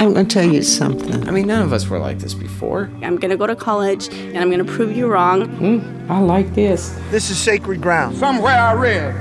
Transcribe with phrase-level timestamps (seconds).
[0.00, 1.26] I'm going to tell you something.
[1.28, 2.88] I mean, none of us were like this before.
[3.02, 5.48] I'm going to go to college and I'm going to prove you wrong.
[5.58, 6.90] Mm, I like this.
[7.10, 8.16] This is sacred ground.
[8.16, 9.14] Somewhere I read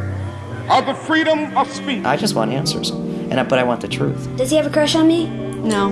[0.69, 2.05] of the freedom of speech.
[2.05, 4.29] I just want answers, and I, but I want the truth.
[4.37, 5.27] Does he have a crush on me?
[5.27, 5.89] No.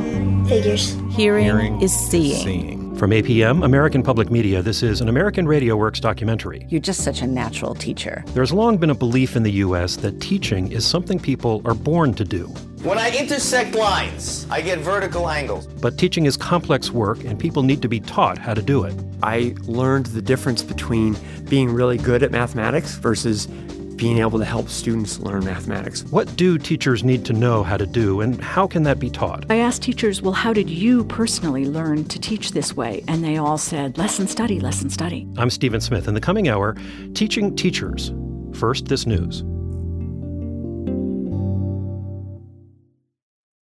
[0.47, 0.95] Figures.
[1.11, 2.43] Hearing, Hearing is seeing.
[2.43, 2.84] seeing.
[2.97, 6.65] From APM, American Public Media, this is an American Radio Works documentary.
[6.69, 8.23] You're just such a natural teacher.
[8.27, 9.97] There's long been a belief in the U.S.
[9.97, 12.45] that teaching is something people are born to do.
[12.83, 15.67] When I intersect lines, I get vertical angles.
[15.67, 18.95] But teaching is complex work, and people need to be taught how to do it.
[19.21, 21.17] I learned the difference between
[21.49, 23.47] being really good at mathematics versus
[23.95, 26.03] being able to help students learn mathematics.
[26.05, 29.45] What do teachers need to know how to do, and how can that be taught?
[29.49, 33.03] I asked teachers, well, how did you personally learn to teach this way?
[33.07, 35.27] And they all said, lesson study, lesson study.
[35.37, 36.07] I'm Stephen Smith.
[36.07, 36.75] In the coming hour,
[37.13, 38.13] teaching teachers.
[38.53, 39.43] First, this news.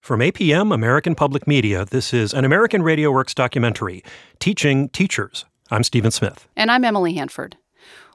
[0.02, 4.04] From APM, American Public Media, this is an American Radio Works documentary,
[4.40, 5.46] Teaching Teachers.
[5.70, 6.48] I'm Stephen Smith.
[6.56, 7.58] And I'm Emily Hanford.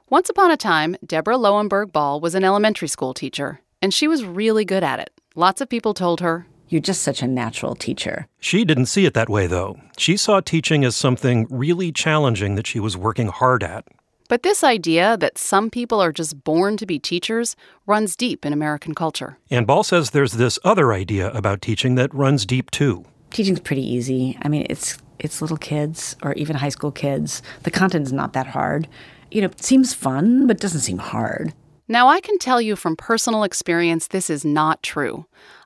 [0.07, 4.23] Once upon a time, Deborah Loewenberg Ball was an elementary school teacher, and she was
[4.23, 5.09] really good at it.
[5.33, 8.27] Lots of people told her, You're just such a natural teacher.
[8.39, 9.79] She didn't see it that way, though.
[9.97, 13.83] She saw teaching as something really challenging that she was working hard at.
[14.29, 17.55] But this idea that some people are just born to be teachers
[17.87, 19.39] runs deep in American culture.
[19.49, 23.05] And Ball says there's this other idea about teaching that runs deep too.
[23.31, 24.37] Teaching's pretty easy.
[24.43, 27.41] I mean, it's it's little kids or even high school kids.
[27.63, 28.87] The content's not that hard.
[29.35, 31.53] You know, it seems fun, but doesn't seem hard.
[31.89, 35.25] Now, I can tell you from personal experience this is not true.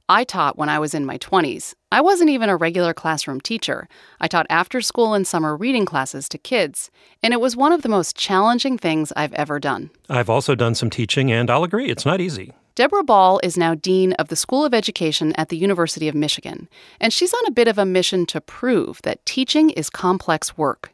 [0.10, 1.76] I taught when I was in my 20s.
[1.92, 3.88] I wasn't even a regular classroom teacher.
[4.20, 6.90] I taught after school and summer reading classes to kids,
[7.22, 9.92] and it was one of the most challenging things I've ever done.
[10.10, 12.54] I've also done some teaching, and I'll agree, it's not easy.
[12.74, 16.68] Deborah Ball is now Dean of the School of Education at the University of Michigan,
[17.00, 20.92] and she's on a bit of a mission to prove that teaching is complex work.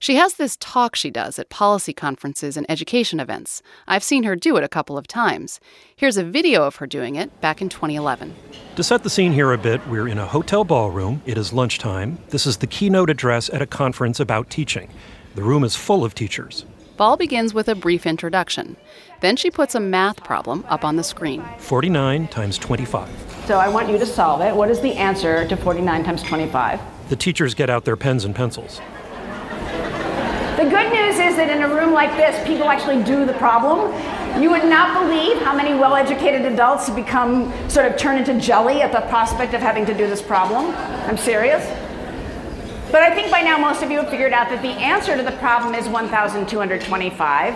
[0.00, 3.62] She has this talk she does at policy conferences and education events.
[3.88, 5.58] I've seen her do it a couple of times.
[5.96, 8.34] Here's a video of her doing it back in 2011.
[8.76, 11.20] To set the scene here a bit, we're in a hotel ballroom.
[11.26, 12.18] It is lunchtime.
[12.28, 14.88] This is the keynote address at a conference about teaching.
[15.34, 16.64] The room is full of teachers.
[16.96, 18.76] Ball begins with a brief introduction.
[19.20, 23.08] Then she puts a math problem up on the screen 49 times 25.
[23.46, 24.54] So I want you to solve it.
[24.54, 26.80] What is the answer to 49 times 25?
[27.08, 28.80] The teachers get out their pens and pencils.
[30.58, 33.92] The good news is that in a room like this, people actually do the problem.
[34.42, 38.82] You would not believe how many well educated adults become sort of turned into jelly
[38.82, 40.74] at the prospect of having to do this problem.
[41.06, 41.64] I'm serious.
[42.90, 45.22] But I think by now most of you have figured out that the answer to
[45.22, 47.54] the problem is 1,225.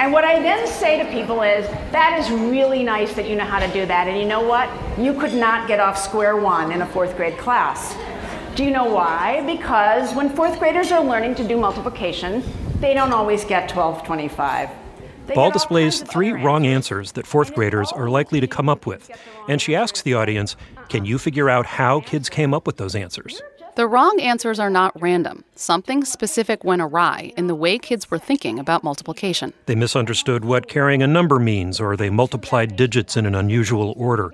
[0.00, 3.44] And what I then say to people is, that is really nice that you know
[3.44, 4.08] how to do that.
[4.08, 4.68] And you know what?
[4.98, 7.94] You could not get off square one in a fourth grade class.
[8.54, 9.42] Do you know why?
[9.44, 12.44] Because when fourth graders are learning to do multiplication,
[12.78, 14.70] they don't always get 1225.
[15.34, 19.10] Ball displays three wrong answers that fourth graders are likely to come up with.
[19.48, 20.54] And she asks the audience,
[20.88, 23.42] can you figure out how kids came up with those answers?
[23.74, 25.42] The wrong answers are not random.
[25.56, 29.52] Something specific went awry in the way kids were thinking about multiplication.
[29.66, 34.32] They misunderstood what carrying a number means, or they multiplied digits in an unusual order.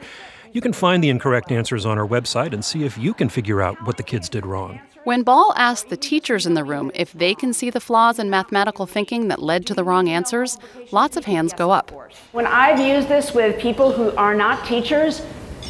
[0.53, 3.63] You can find the incorrect answers on our website and see if you can figure
[3.63, 4.81] out what the kids did wrong.
[5.05, 8.31] When Ball asked the teachers in the room if they can see the flaws in
[8.31, 10.59] mathematical thinking that led to the wrong answers,
[10.91, 11.93] lots of hands go up.
[12.33, 15.25] When I've used this with people who are not teachers,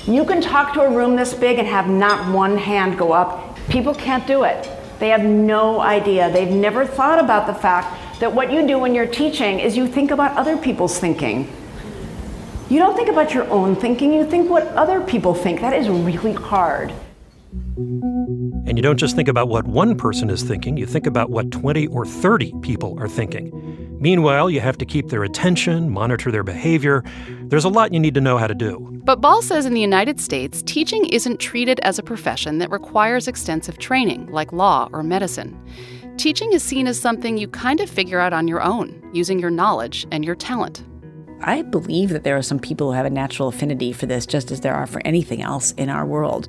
[0.06, 3.58] you can talk to a room this big and have not one hand go up.
[3.68, 4.66] People can't do it.
[4.98, 6.32] They have no idea.
[6.32, 9.86] They've never thought about the fact that what you do when you're teaching is you
[9.86, 11.50] think about other people's thinking.
[12.70, 15.60] You don't think about your own thinking, you think what other people think.
[15.60, 16.92] That is really hard.
[17.76, 21.50] And you don't just think about what one person is thinking, you think about what
[21.50, 23.50] 20 or 30 people are thinking.
[24.00, 27.02] Meanwhile, you have to keep their attention, monitor their behavior.
[27.48, 29.00] There's a lot you need to know how to do.
[29.02, 33.26] But Ball says in the United States, teaching isn't treated as a profession that requires
[33.26, 35.60] extensive training, like law or medicine.
[36.18, 39.50] Teaching is seen as something you kind of figure out on your own, using your
[39.50, 40.84] knowledge and your talent.
[41.42, 44.50] I believe that there are some people who have a natural affinity for this, just
[44.50, 46.48] as there are for anything else in our world.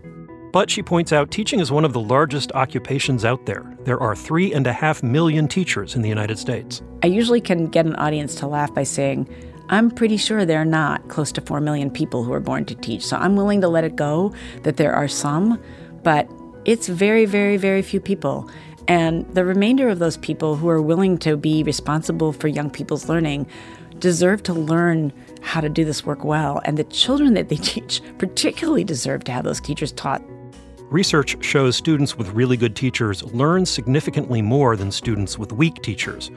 [0.51, 3.73] But she points out teaching is one of the largest occupations out there.
[3.85, 6.81] There are three and a half million teachers in the United States.
[7.03, 9.29] I usually can get an audience to laugh by saying,
[9.69, 12.75] I'm pretty sure there are not close to 4 million people who are born to
[12.75, 13.05] teach.
[13.05, 14.33] So I'm willing to let it go
[14.63, 15.57] that there are some,
[16.03, 16.29] but
[16.65, 18.49] it's very, very, very few people.
[18.89, 23.07] And the remainder of those people who are willing to be responsible for young people's
[23.07, 23.47] learning
[24.01, 26.62] deserve to learn how to do this work well.
[26.65, 30.21] And the children that they teach particularly deserve to have those teachers taught
[30.92, 36.31] Research shows students with really good teachers learn significantly more than students with weak teachers.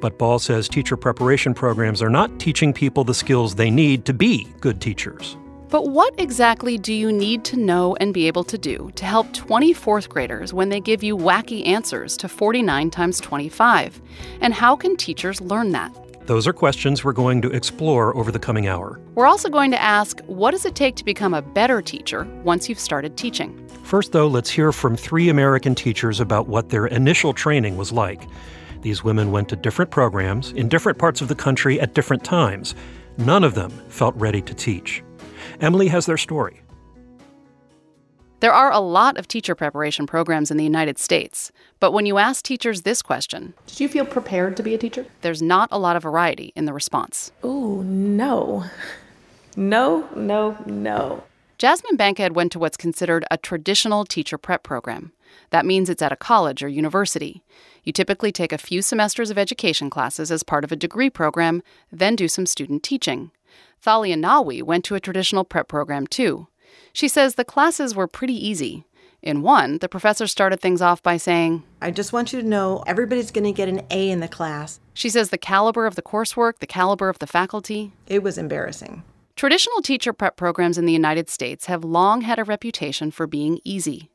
[0.00, 4.14] But Ball says teacher preparation programs are not teaching people the skills they need to
[4.14, 5.36] be good teachers.
[5.68, 9.26] But what exactly do you need to know and be able to do to help
[9.34, 14.00] 24th graders when they give you wacky answers to 49 times 25?
[14.40, 15.94] And how can teachers learn that?
[16.28, 19.00] Those are questions we're going to explore over the coming hour.
[19.14, 22.68] We're also going to ask what does it take to become a better teacher once
[22.68, 23.66] you've started teaching?
[23.82, 28.28] First, though, let's hear from three American teachers about what their initial training was like.
[28.82, 32.74] These women went to different programs in different parts of the country at different times.
[33.16, 35.02] None of them felt ready to teach.
[35.62, 36.60] Emily has their story.
[38.40, 41.50] There are a lot of teacher preparation programs in the United States,
[41.80, 45.06] but when you ask teachers this question, Did you feel prepared to be a teacher?
[45.22, 47.32] There's not a lot of variety in the response.
[47.44, 48.64] Ooh, no.
[49.56, 51.24] No, no, no.
[51.58, 55.10] Jasmine Bankhead went to what's considered a traditional teacher prep program.
[55.50, 57.42] That means it's at a college or university.
[57.82, 61.60] You typically take a few semesters of education classes as part of a degree program,
[61.90, 63.32] then do some student teaching.
[63.80, 66.46] Thalia Nawi went to a traditional prep program too.
[66.92, 68.84] She says the classes were pretty easy.
[69.20, 72.84] In one, the professor started things off by saying, I just want you to know
[72.86, 74.78] everybody's going to get an A in the class.
[74.94, 77.92] She says the caliber of the coursework, the caliber of the faculty.
[78.06, 79.02] It was embarrassing.
[79.34, 83.60] Traditional teacher prep programs in the United States have long had a reputation for being
[83.64, 84.10] easy.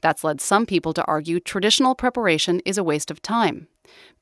[0.00, 3.68] That's led some people to argue traditional preparation is a waste of time.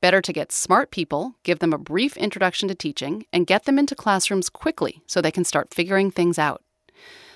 [0.01, 3.79] Better to get smart people, give them a brief introduction to teaching, and get them
[3.79, 6.61] into classrooms quickly so they can start figuring things out.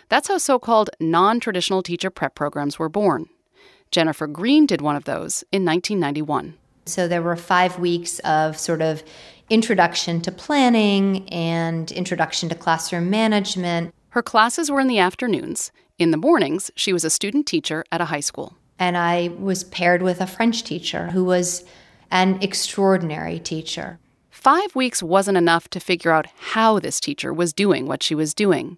[0.09, 3.27] That's how so called non traditional teacher prep programs were born.
[3.91, 6.55] Jennifer Green did one of those in 1991.
[6.85, 9.03] So there were five weeks of sort of
[9.49, 13.93] introduction to planning and introduction to classroom management.
[14.09, 15.71] Her classes were in the afternoons.
[15.97, 18.55] In the mornings, she was a student teacher at a high school.
[18.77, 21.63] And I was paired with a French teacher who was
[22.11, 23.99] an extraordinary teacher.
[24.29, 28.33] Five weeks wasn't enough to figure out how this teacher was doing what she was
[28.33, 28.77] doing.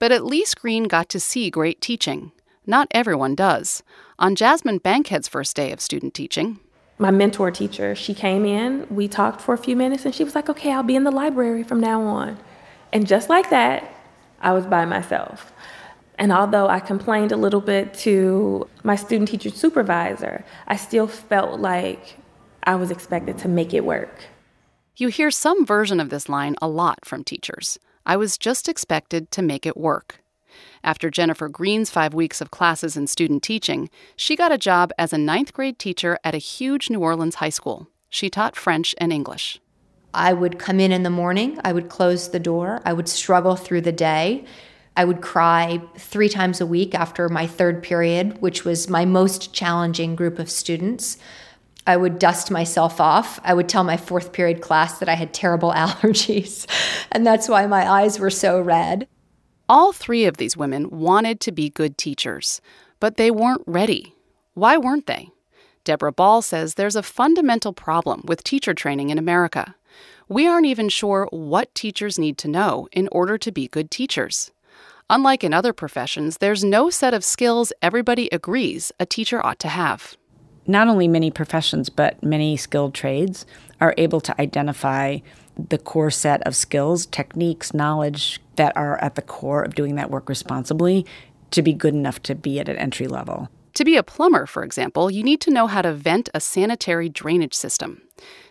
[0.00, 2.32] But at least Green got to see great teaching.
[2.66, 3.84] Not everyone does.
[4.18, 6.58] On Jasmine Bankhead's first day of student teaching,
[6.98, 10.34] my mentor teacher, she came in, we talked for a few minutes, and she was
[10.34, 12.38] like, okay, I'll be in the library from now on.
[12.92, 13.94] And just like that,
[14.40, 15.52] I was by myself.
[16.18, 21.60] And although I complained a little bit to my student teacher supervisor, I still felt
[21.60, 22.16] like
[22.64, 24.24] I was expected to make it work.
[24.96, 27.78] You hear some version of this line a lot from teachers.
[28.10, 30.20] I was just expected to make it work.
[30.82, 35.12] After Jennifer Green's five weeks of classes in student teaching, she got a job as
[35.12, 37.86] a ninth grade teacher at a huge New Orleans high school.
[38.08, 39.60] She taught French and English.
[40.12, 43.54] I would come in in the morning, I would close the door, I would struggle
[43.54, 44.44] through the day.
[44.96, 49.54] I would cry three times a week after my third period, which was my most
[49.54, 51.16] challenging group of students.
[51.86, 53.40] I would dust myself off.
[53.42, 56.66] I would tell my fourth period class that I had terrible allergies,
[57.12, 59.08] and that's why my eyes were so red.
[59.68, 62.60] All three of these women wanted to be good teachers,
[62.98, 64.14] but they weren't ready.
[64.54, 65.30] Why weren't they?
[65.84, 69.74] Deborah Ball says there's a fundamental problem with teacher training in America.
[70.28, 74.50] We aren't even sure what teachers need to know in order to be good teachers.
[75.08, 79.68] Unlike in other professions, there's no set of skills everybody agrees a teacher ought to
[79.68, 80.16] have.
[80.70, 83.44] Not only many professions, but many skilled trades
[83.80, 85.18] are able to identify
[85.56, 90.12] the core set of skills, techniques, knowledge that are at the core of doing that
[90.12, 91.04] work responsibly
[91.50, 93.48] to be good enough to be at an entry level.
[93.74, 97.08] To be a plumber, for example, you need to know how to vent a sanitary
[97.08, 98.02] drainage system.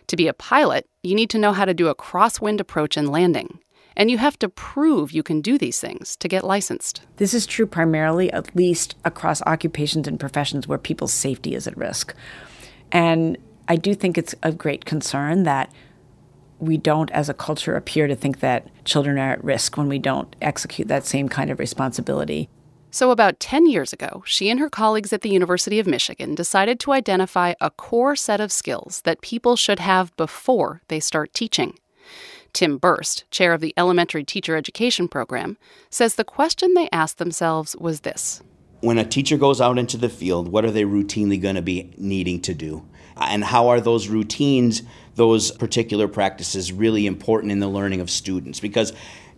[0.08, 3.08] To be a pilot, you need to know how to do a crosswind approach and
[3.08, 3.60] landing.
[4.00, 7.02] And you have to prove you can do these things to get licensed.
[7.18, 11.76] This is true primarily, at least across occupations and professions where people's safety is at
[11.76, 12.14] risk.
[12.90, 13.36] And
[13.68, 15.70] I do think it's a great concern that
[16.58, 19.98] we don't, as a culture, appear to think that children are at risk when we
[19.98, 22.48] don't execute that same kind of responsibility.
[22.90, 26.80] So, about 10 years ago, she and her colleagues at the University of Michigan decided
[26.80, 31.76] to identify a core set of skills that people should have before they start teaching.
[32.52, 35.56] Tim Boerst, chair of the Elementary Teacher Education Program,
[35.88, 38.42] says the question they asked themselves was this
[38.80, 41.92] When a teacher goes out into the field, what are they routinely going to be
[41.96, 42.86] needing to do?
[43.16, 44.82] And how are those routines
[45.20, 48.92] those particular practices really important in the learning of students because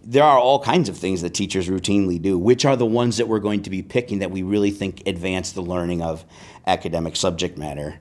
[0.04, 2.38] there are all kinds of things that teachers routinely do.
[2.38, 5.52] Which are the ones that we're going to be picking that we really think advance
[5.52, 6.25] the learning of
[6.66, 7.99] academic subject matter?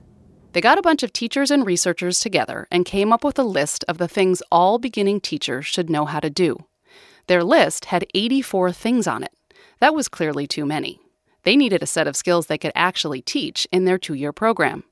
[0.52, 3.84] They got a bunch of teachers and researchers together and came up with a list
[3.88, 6.58] of the things all beginning teachers should know how to do.
[7.26, 9.32] Their list had 84 things on it.
[9.80, 11.00] That was clearly too many.
[11.44, 14.84] They needed a set of skills they could actually teach in their two year program.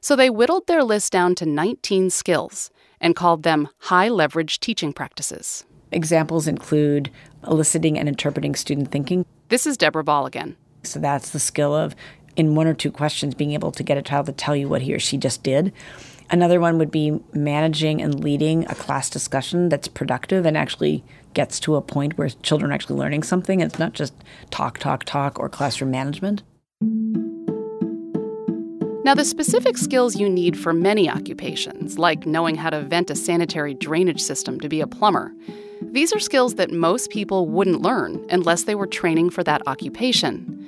[0.00, 4.94] So they whittled their list down to 19 skills and called them high leverage teaching
[4.94, 5.64] practices.
[5.92, 7.10] Examples include
[7.46, 9.26] eliciting and interpreting student thinking.
[9.48, 10.56] This is Deborah Ball again.
[10.84, 11.94] So that's the skill of,
[12.36, 14.82] in one or two questions, being able to get a child to tell you what
[14.82, 15.72] he or she just did.
[16.28, 21.60] Another one would be managing and leading a class discussion that's productive and actually gets
[21.60, 23.60] to a point where children are actually learning something.
[23.60, 24.12] It's not just
[24.50, 26.42] talk, talk, talk or classroom management.
[29.04, 33.14] Now, the specific skills you need for many occupations, like knowing how to vent a
[33.14, 35.32] sanitary drainage system to be a plumber,
[35.80, 40.66] these are skills that most people wouldn't learn unless they were training for that occupation.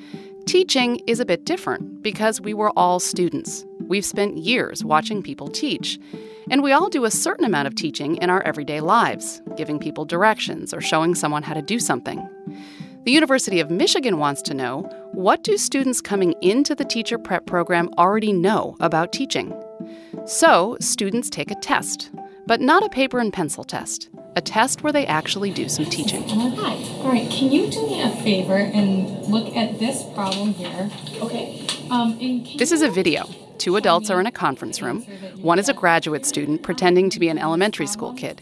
[0.48, 3.66] Teaching is a bit different because we were all students.
[3.80, 5.98] We've spent years watching people teach.
[6.50, 10.06] And we all do a certain amount of teaching in our everyday lives, giving people
[10.06, 12.26] directions or showing someone how to do something.
[13.04, 17.44] The University of Michigan wants to know what do students coming into the teacher prep
[17.44, 19.52] program already know about teaching?
[20.24, 22.10] So, students take a test,
[22.48, 26.26] but not a paper and pencil test, a test where they actually do some teaching.
[26.26, 26.76] Hi.
[27.02, 30.90] All right, can you do me a favor and look at this problem here?
[31.20, 31.66] Okay.
[31.90, 32.18] Um,
[32.56, 33.28] this is a video.
[33.58, 35.02] Two adults are in a conference room.
[35.42, 38.40] One is a graduate student pretending to be an elementary school kid.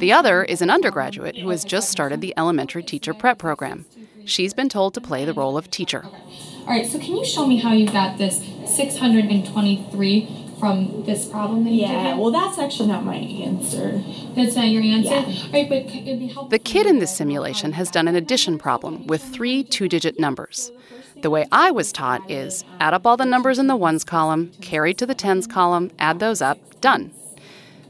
[0.00, 3.86] The other is an undergraduate who has just started the elementary teacher prep program.
[4.24, 6.04] She's been told to play the role of teacher.
[6.04, 11.64] All right, so can you show me how you got this 623 from this problem
[11.64, 12.18] that you Yeah, did?
[12.18, 14.02] well, that's actually not my answer.
[14.34, 15.10] That's not your answer?
[15.10, 15.44] Yeah.
[15.44, 16.48] All right, but it'd be helpful.
[16.48, 20.72] The kid in this simulation has done an addition problem with three two digit numbers.
[21.20, 24.52] The way I was taught is add up all the numbers in the ones column,
[24.62, 27.10] carry to the tens column, add those up, done.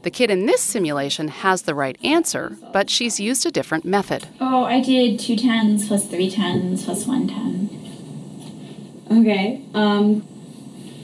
[0.01, 4.27] The kid in this simulation has the right answer, but she's used a different method.
[4.41, 7.69] Oh, I did two tens plus three tens plus one ten.
[9.09, 9.61] Okay.
[9.73, 10.27] Um.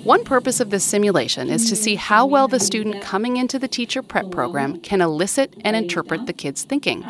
[0.03, 3.67] One purpose of this simulation is to see how well the student coming into the
[3.67, 7.05] teacher prep program can elicit and interpret the kid's thinking.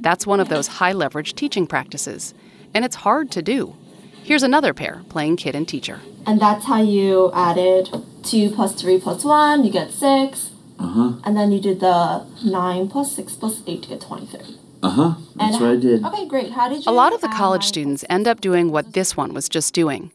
[0.00, 2.32] That's one of those high leverage teaching practices,
[2.72, 3.76] and it's hard to do.
[4.24, 6.00] Here's another pair playing kid and teacher.
[6.26, 7.90] And that's how you added
[8.22, 9.64] two plus three plus one.
[9.64, 10.50] You get six.
[10.78, 11.12] Uh huh.
[11.24, 14.56] And then you did the nine plus six plus eight to get twenty-three.
[14.82, 15.14] Uh huh.
[15.36, 16.04] That's And what I did.
[16.04, 16.52] Okay, great.
[16.52, 16.90] How did you?
[16.90, 20.12] A lot of the college students end up doing what this one was just doing.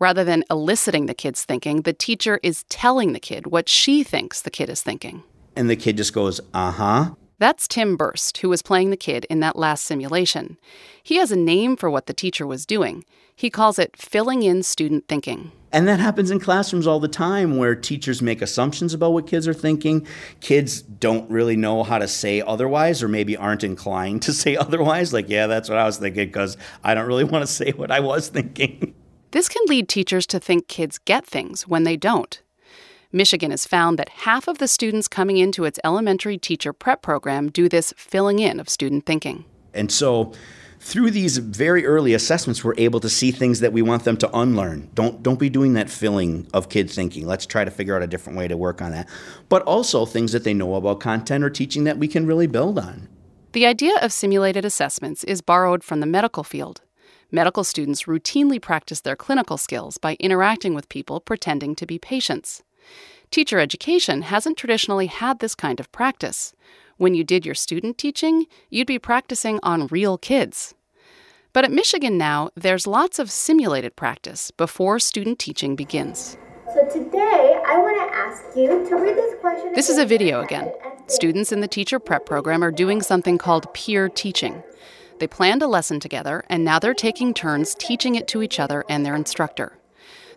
[0.00, 4.40] Rather than eliciting the kid's thinking, the teacher is telling the kid what she thinks
[4.40, 5.22] the kid is thinking.
[5.54, 7.10] And the kid just goes, uh huh.
[7.38, 10.56] That's Tim Boerst, who was playing the kid in that last simulation.
[11.02, 13.04] He has a name for what the teacher was doing.
[13.36, 15.52] He calls it filling in student thinking.
[15.72, 19.46] And that happens in classrooms all the time where teachers make assumptions about what kids
[19.46, 20.06] are thinking.
[20.40, 25.12] Kids don't really know how to say otherwise, or maybe aren't inclined to say otherwise.
[25.12, 27.90] Like, yeah, that's what I was thinking, because I don't really want to say what
[27.90, 28.94] I was thinking.
[29.32, 32.42] This can lead teachers to think kids get things when they don't.
[33.12, 37.48] Michigan has found that half of the students coming into its elementary teacher prep program
[37.48, 39.44] do this filling in of student thinking.
[39.72, 40.32] And so,
[40.80, 44.36] through these very early assessments, we're able to see things that we want them to
[44.36, 44.90] unlearn.
[44.94, 47.26] Don't don't be doing that filling of kid thinking.
[47.26, 49.08] Let's try to figure out a different way to work on that.
[49.48, 52.78] But also things that they know about content or teaching that we can really build
[52.78, 53.08] on.
[53.52, 56.82] The idea of simulated assessments is borrowed from the medical field.
[57.32, 62.62] Medical students routinely practice their clinical skills by interacting with people pretending to be patients.
[63.30, 66.52] Teacher education hasn't traditionally had this kind of practice.
[66.96, 70.74] When you did your student teaching, you'd be practicing on real kids.
[71.52, 76.36] But at Michigan now, there's lots of simulated practice before student teaching begins.
[76.74, 79.72] So today, I want to ask you to read this question.
[79.72, 80.72] This is a video again.
[81.06, 84.62] Students in the teacher prep program are doing something called peer teaching.
[85.20, 88.86] They planned a lesson together, and now they're taking turns teaching it to each other
[88.88, 89.74] and their instructor.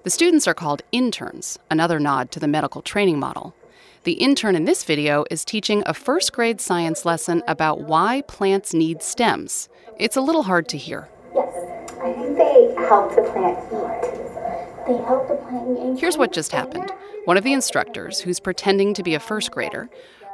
[0.04, 3.56] The students are called interns, another nod to the medical training model.
[4.04, 8.74] The intern in this video is teaching a first grade science lesson about why plants
[8.74, 9.70] need stems.
[9.98, 11.08] It's a little hard to hear.
[11.34, 11.56] Yes,
[12.02, 14.86] I think they help the plant eat.
[14.86, 16.02] They help the plant eat.
[16.02, 16.92] Here's what just happened.
[17.24, 19.90] One of the instructors, who's pretending to be a first grader,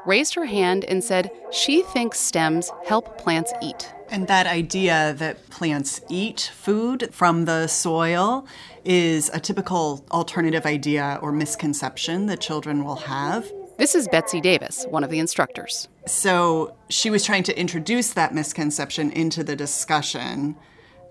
[0.08, 3.94] raised her hand and said she thinks stems help plants eat.
[4.12, 8.48] And that idea that plants eat food from the soil
[8.84, 13.52] is a typical alternative idea or misconception that children will have.
[13.78, 15.88] This is Betsy Davis, one of the instructors.
[16.08, 20.56] So she was trying to introduce that misconception into the discussion.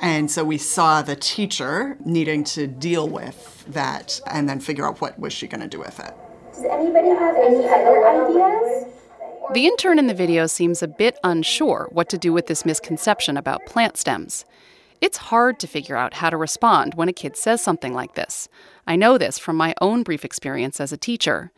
[0.00, 5.00] And so we saw the teacher needing to deal with that and then figure out
[5.00, 6.14] what was she going to do with it.
[6.52, 8.97] Does anybody have any other ideas?
[9.54, 13.36] The intern in the video seems a bit unsure what to do with this misconception
[13.36, 14.44] about plant stems.
[15.00, 18.48] It's hard to figure out how to respond when a kid says something like this.
[18.86, 21.50] I know this from my own brief experience as a teacher.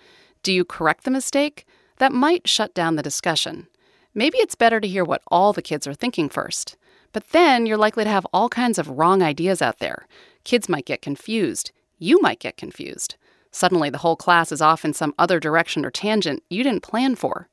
[0.43, 1.67] Do you correct the mistake?
[1.99, 3.67] That might shut down the discussion.
[4.15, 6.77] Maybe it's better to hear what all the kids are thinking first.
[7.13, 10.07] But then you're likely to have all kinds of wrong ideas out there.
[10.45, 11.73] Kids might get confused.
[11.99, 13.17] You might get confused.
[13.51, 17.17] Suddenly, the whole class is off in some other direction or tangent you didn't plan
[17.17, 17.49] for.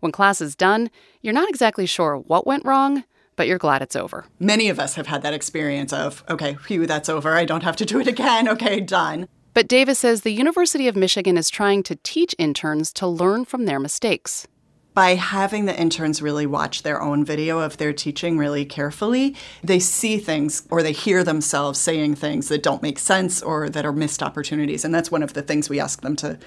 [0.00, 0.90] When class is done,
[1.22, 3.04] you're not exactly sure what went wrong,
[3.36, 4.26] but you're glad it's over.
[4.38, 7.34] Many of us have had that experience of, okay, phew, that's over.
[7.36, 8.48] I don't have to do it again.
[8.50, 9.28] Okay, done.
[9.52, 13.64] But Davis says the University of Michigan is trying to teach interns to learn from
[13.64, 14.46] their mistakes.
[14.92, 19.78] By having the interns really watch their own video of their teaching really carefully, they
[19.78, 23.92] see things or they hear themselves saying things that don't make sense or that are
[23.92, 24.84] missed opportunities.
[24.84, 26.38] And that's one of the things we ask them to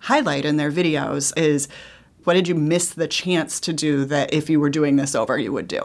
[0.00, 1.68] highlight in their videos is
[2.24, 5.38] what did you miss the chance to do that if you were doing this over
[5.38, 5.82] you would do?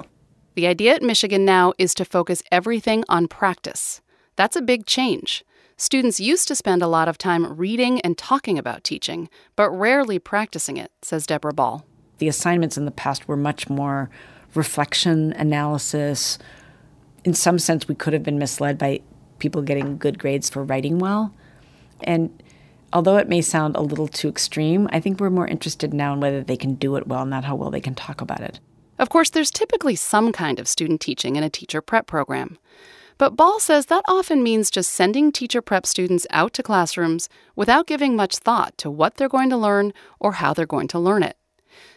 [0.55, 4.01] The idea at Michigan now is to focus everything on practice.
[4.35, 5.43] That's a big change.
[5.77, 10.19] Students used to spend a lot of time reading and talking about teaching, but rarely
[10.19, 11.85] practicing it, says Deborah Ball.
[12.17, 14.09] The assignments in the past were much more
[14.55, 16.37] reflection, analysis.
[17.23, 19.01] In some sense, we could have been misled by
[19.39, 21.33] people getting good grades for writing well.
[22.01, 22.43] And
[22.93, 26.19] although it may sound a little too extreme, I think we're more interested now in
[26.19, 28.59] whether they can do it well, not how well they can talk about it.
[28.97, 32.57] Of course, there's typically some kind of student teaching in a teacher prep program.
[33.17, 37.87] But Ball says that often means just sending teacher prep students out to classrooms without
[37.87, 41.23] giving much thought to what they're going to learn or how they're going to learn
[41.23, 41.37] it.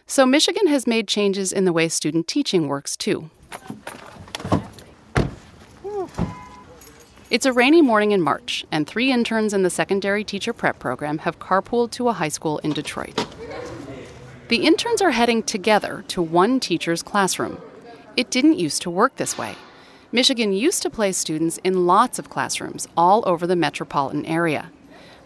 [0.07, 3.31] So Michigan has made changes in the way student teaching works too.
[7.33, 11.17] It's a rainy morning in March, and three interns in the secondary teacher prep program
[11.21, 13.27] have carpooled to a high school in Detroit.
[14.49, 17.59] The interns are heading together to one teacher's classroom.
[18.19, 19.55] It didn't used to work this way.
[20.13, 24.71] Michigan used to place students in lots of classrooms all over the metropolitan area.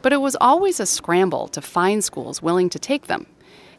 [0.00, 3.26] But it was always a scramble to find schools willing to take them,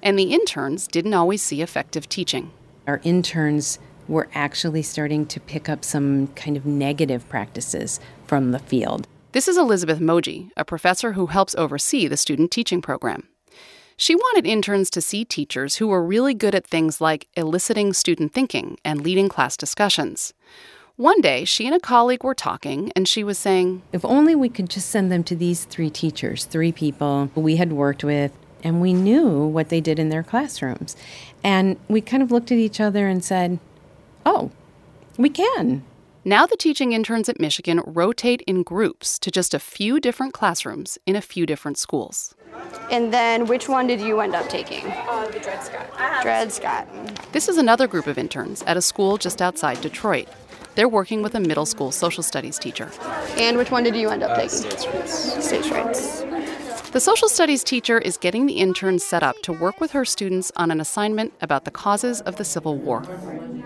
[0.03, 2.51] and the interns didn't always see effective teaching.
[2.87, 8.59] Our interns were actually starting to pick up some kind of negative practices from the
[8.59, 9.07] field.
[9.31, 13.27] This is Elizabeth Moje, a professor who helps oversee the student teaching program.
[13.95, 18.33] She wanted interns to see teachers who were really good at things like eliciting student
[18.33, 20.33] thinking and leading class discussions.
[20.97, 24.49] One day, she and a colleague were talking, and she was saying, If only we
[24.49, 28.31] could just send them to these three teachers, three people we had worked with,
[28.63, 30.95] and we knew what they did in their classrooms.
[31.43, 33.59] And we kind of looked at each other and said,
[34.25, 34.51] Oh,
[35.17, 35.83] we can.
[36.27, 40.97] Now, the teaching interns at Michigan rotate in groups to just a few different classrooms
[41.05, 42.35] in a few different schools.
[42.91, 44.85] And then which one did you end up taking?
[44.87, 46.21] Uh, the Dred Scott.
[46.21, 46.85] Dred Scott.
[47.31, 50.27] This is another group of interns at a school just outside Detroit.
[50.75, 52.91] They're working with a middle school social studies teacher.
[53.37, 54.49] And which one did you end up Uh, taking?
[54.49, 55.45] states' rights.
[55.45, 56.23] States' rights.
[56.91, 60.53] The social studies teacher is getting the interns set up to work with her students
[60.55, 63.03] on an assignment about the causes of the Civil War.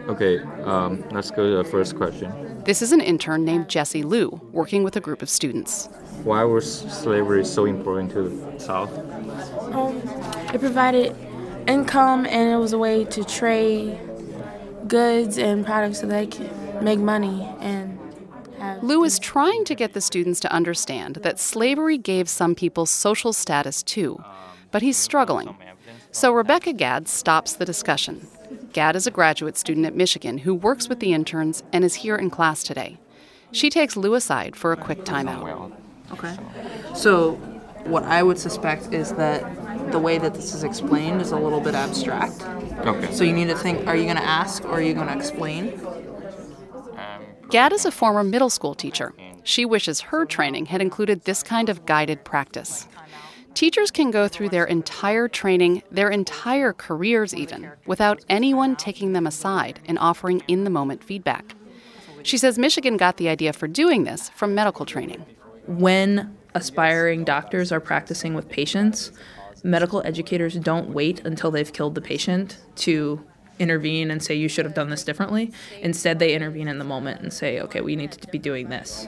[0.07, 2.63] Okay, um, let's go to the first question.
[2.65, 5.85] This is an intern named Jesse Liu working with a group of students.
[6.23, 8.91] Why was slavery so important to the South?
[9.71, 9.97] Um,
[10.51, 11.15] it provided
[11.67, 13.99] income and it was a way to trade
[14.87, 17.90] goods and products so they could make money and
[18.81, 18.89] have.
[18.89, 23.33] Liu is trying to get the students to understand that slavery gave some people social
[23.33, 24.23] status too,
[24.71, 25.55] but he's struggling.
[26.11, 28.27] So Rebecca Gadd stops the discussion.
[28.73, 32.15] Gadd is a graduate student at Michigan who works with the interns and is here
[32.15, 32.97] in class today.
[33.51, 35.71] She takes Liu aside for a quick timeout.
[36.11, 36.37] Okay.
[36.95, 37.35] So,
[37.85, 41.59] what I would suspect is that the way that this is explained is a little
[41.59, 42.41] bit abstract.
[42.85, 43.11] Okay.
[43.11, 45.17] So, you need to think are you going to ask or are you going to
[45.17, 45.69] explain?
[47.51, 49.13] Gadd is a former middle school teacher.
[49.43, 52.87] She wishes her training had included this kind of guided practice.
[53.53, 59.27] Teachers can go through their entire training, their entire careers even, without anyone taking them
[59.27, 61.55] aside and offering in the moment feedback.
[62.23, 65.25] She says Michigan got the idea for doing this from medical training.
[65.67, 69.11] When aspiring doctors are practicing with patients,
[69.61, 73.25] medical educators don't wait until they've killed the patient to
[73.59, 75.51] intervene and say you should have done this differently.
[75.81, 79.07] Instead, they intervene in the moment and say, okay, we need to be doing this.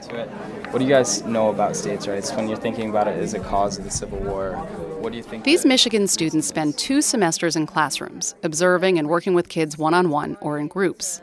[0.70, 3.40] What do you guys know about states' rights when you're thinking about it as a
[3.40, 4.54] cause of the Civil War?
[5.00, 5.44] What do you think?
[5.44, 10.10] These Michigan students spend two semesters in classrooms, observing and working with kids one on
[10.10, 11.20] one or in groups.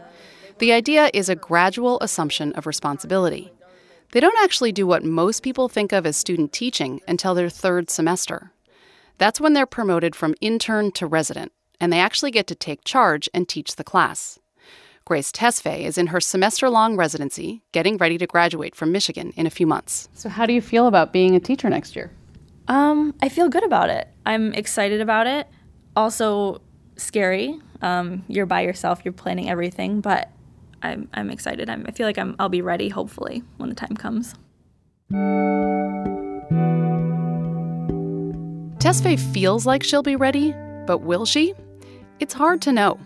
[0.59, 3.51] The idea is a gradual assumption of responsibility.
[4.11, 7.89] They don't actually do what most people think of as student teaching until their third
[7.89, 8.51] semester.
[9.17, 11.51] That's when they're promoted from intern to resident,
[11.81, 14.39] and they actually get to take charge and teach the class.
[15.03, 19.47] Grace Tesfaye is in her semester long residency, getting ready to graduate from Michigan in
[19.47, 20.07] a few months.
[20.13, 22.11] So, how do you feel about being a teacher next year?
[22.67, 24.07] Um, I feel good about it.
[24.27, 25.47] I'm excited about it.
[25.95, 26.61] Also,
[26.95, 27.59] scary.
[27.81, 30.29] Um, you're by yourself, you're planning everything, but
[30.83, 31.67] I'm, I'm excited.
[31.67, 34.35] I'm, I feel like I'm, I'll be ready, hopefully, when the time comes.
[38.77, 40.53] Tesfaye feels like she'll be ready,
[40.85, 41.55] but will she?
[42.21, 42.99] It's hard to know.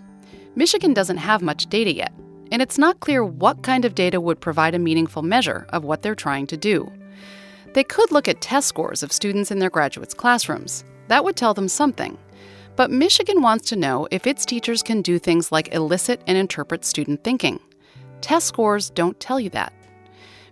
[0.58, 2.12] Michigan doesn't have much data yet,
[2.51, 6.01] and it's not clear what kind of data would provide a meaningful measure of what
[6.01, 6.91] they're trying to do.
[7.73, 10.84] They could look at test scores of students in their graduates' classrooms.
[11.08, 12.17] That would tell them something.
[12.75, 16.84] But Michigan wants to know if its teachers can do things like elicit and interpret
[16.84, 17.62] student thinking.
[18.19, 19.71] Test scores don't tell you that.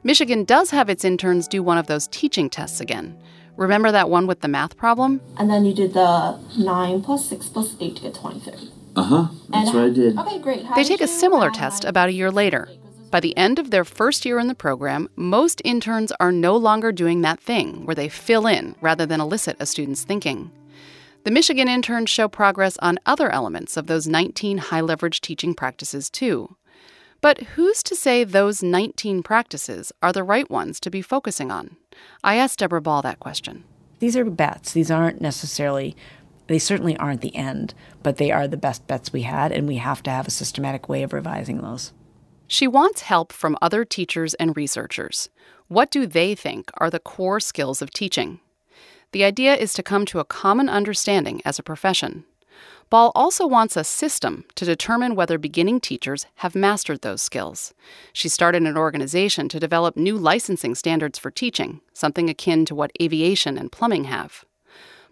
[0.04, 3.17] Michigan does have its interns do one of those teaching tests again.
[3.56, 5.22] Remember that one with the math problem?
[5.38, 8.54] And then you did the 9 plus 6 plus 8 to get 23.
[8.96, 9.28] Uh huh.
[9.50, 10.18] That's And- what I did.
[10.18, 10.66] Okay, great.
[10.66, 12.70] How They take a you- similar test about a year later.
[13.12, 16.92] By the end of their first year in the program, most interns are no longer
[16.92, 20.50] doing that thing where they fill in rather than elicit a student's thinking.
[21.24, 26.10] The Michigan interns show progress on other elements of those 19 high leverage teaching practices,
[26.10, 26.56] too.
[27.22, 31.78] But who's to say those 19 practices are the right ones to be focusing on?
[32.23, 33.63] I asked Deborah Ball that question.
[33.99, 34.73] These are bets.
[34.73, 35.95] These aren't necessarily,
[36.47, 39.77] they certainly aren't the end, but they are the best bets we had, and we
[39.77, 41.93] have to have a systematic way of revising those.
[42.47, 45.29] She wants help from other teachers and researchers.
[45.67, 48.39] What do they think are the core skills of teaching?
[49.12, 52.25] The idea is to come to a common understanding as a profession.
[52.93, 57.73] Ball also wants a system to determine whether beginning teachers have mastered those skills.
[58.13, 62.91] She started an organization to develop new licensing standards for teaching, something akin to what
[63.01, 64.45] aviation and plumbing have.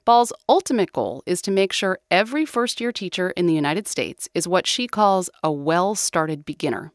[0.05, 4.29] Ball's ultimate goal is to make sure every first year teacher in the United States
[4.35, 6.93] is what she calls a well started beginner.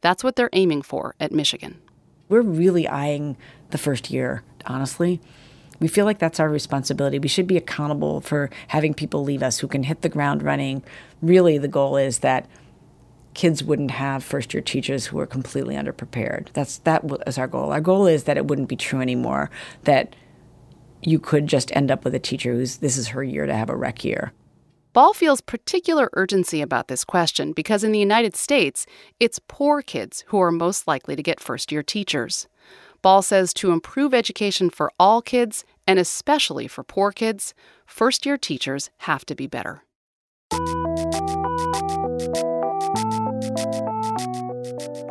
[0.00, 1.80] That's what they're aiming for at Michigan.
[2.28, 3.36] We're really eyeing
[3.70, 5.20] the first year, honestly.
[5.80, 7.18] We feel like that's our responsibility.
[7.18, 10.82] We should be accountable for having people leave us who can hit the ground running.
[11.20, 12.46] Really, the goal is that
[13.34, 16.48] kids wouldn't have first year teachers who are completely underprepared.
[16.52, 17.72] That's that is our goal.
[17.72, 19.50] Our goal is that it wouldn't be true anymore
[19.82, 20.14] that
[21.02, 23.68] you could just end up with a teacher who's this is her year to have
[23.68, 24.32] a wreck year.
[24.92, 28.86] Ball feels particular urgency about this question because in the United States,
[29.18, 32.46] it's poor kids who are most likely to get first year teachers.
[33.04, 37.52] Ball says to improve education for all kids, and especially for poor kids,
[37.84, 39.82] first year teachers have to be better.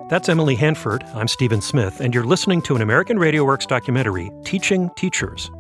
[0.10, 1.04] That's Emily Hanford.
[1.14, 5.52] I'm Stephen Smith, and you're listening to an American Radio Works documentary, Teaching Teachers.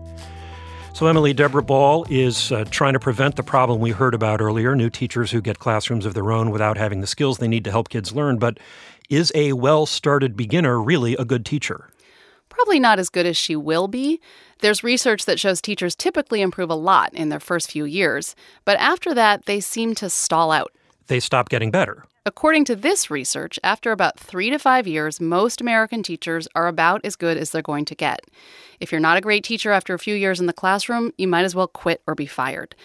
[0.95, 4.75] So, Emily, Deborah Ball is uh, trying to prevent the problem we heard about earlier
[4.75, 7.71] new teachers who get classrooms of their own without having the skills they need to
[7.71, 8.39] help kids learn.
[8.39, 8.57] But
[9.07, 11.91] is a well started beginner really a good teacher?
[12.53, 14.21] Probably not as good as she will be.
[14.59, 18.77] There's research that shows teachers typically improve a lot in their first few years, but
[18.77, 20.71] after that, they seem to stall out.
[21.07, 22.05] They stop getting better.
[22.25, 27.03] According to this research, after about three to five years, most American teachers are about
[27.03, 28.21] as good as they're going to get.
[28.79, 31.43] If you're not a great teacher after a few years in the classroom, you might
[31.43, 32.75] as well quit or be fired.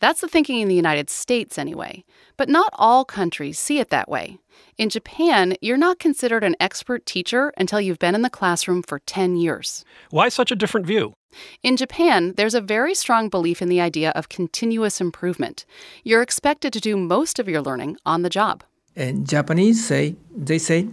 [0.00, 2.04] That's the thinking in the United States, anyway.
[2.36, 4.38] But not all countries see it that way.
[4.76, 9.00] In Japan, you're not considered an expert teacher until you've been in the classroom for
[9.00, 9.84] 10 years.
[10.10, 11.14] Why such a different view?
[11.62, 15.66] In Japan, there's a very strong belief in the idea of continuous improvement.
[16.04, 18.64] You're expected to do most of your learning on the job.
[18.96, 20.88] And Japanese say they say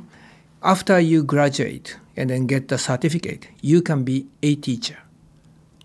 [0.61, 4.97] after you graduate and then get the certificate, you can be a teacher.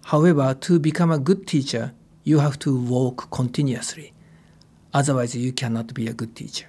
[0.05, 1.93] However, to become a good teacher,
[2.25, 4.13] you have to work continuously.
[4.93, 6.67] Otherwise, you cannot be a good teacher.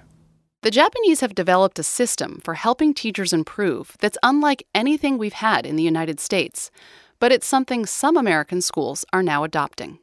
[0.63, 5.65] The Japanese have developed a system for helping teachers improve that's unlike anything we've had
[5.65, 6.69] in the United States,
[7.19, 9.97] but it's something some American schools are now adopting.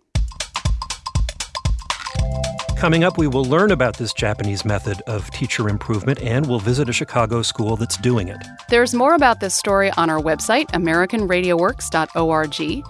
[2.77, 6.89] Coming up, we will learn about this Japanese method of teacher improvement and we'll visit
[6.89, 8.39] a Chicago school that's doing it.
[8.69, 12.85] There's more about this story on our website, AmericanRadioWorks.org.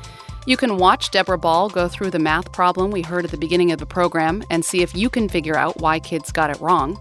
[0.47, 3.73] You can watch Deborah Ball go through the math problem we heard at the beginning
[3.73, 6.99] of the program and see if you can figure out why kids got it wrong.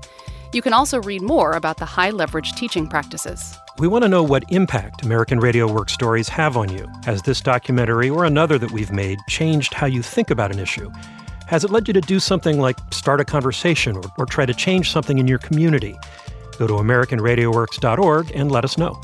[0.53, 3.55] You can also read more about the high leverage teaching practices.
[3.79, 6.87] We want to know what impact American Radio Work stories have on you.
[7.05, 10.91] Has this documentary or another that we've made changed how you think about an issue?
[11.47, 14.53] Has it led you to do something like start a conversation or, or try to
[14.53, 15.95] change something in your community?
[16.57, 18.99] Go to AmericanRadioWorks.org and let us know.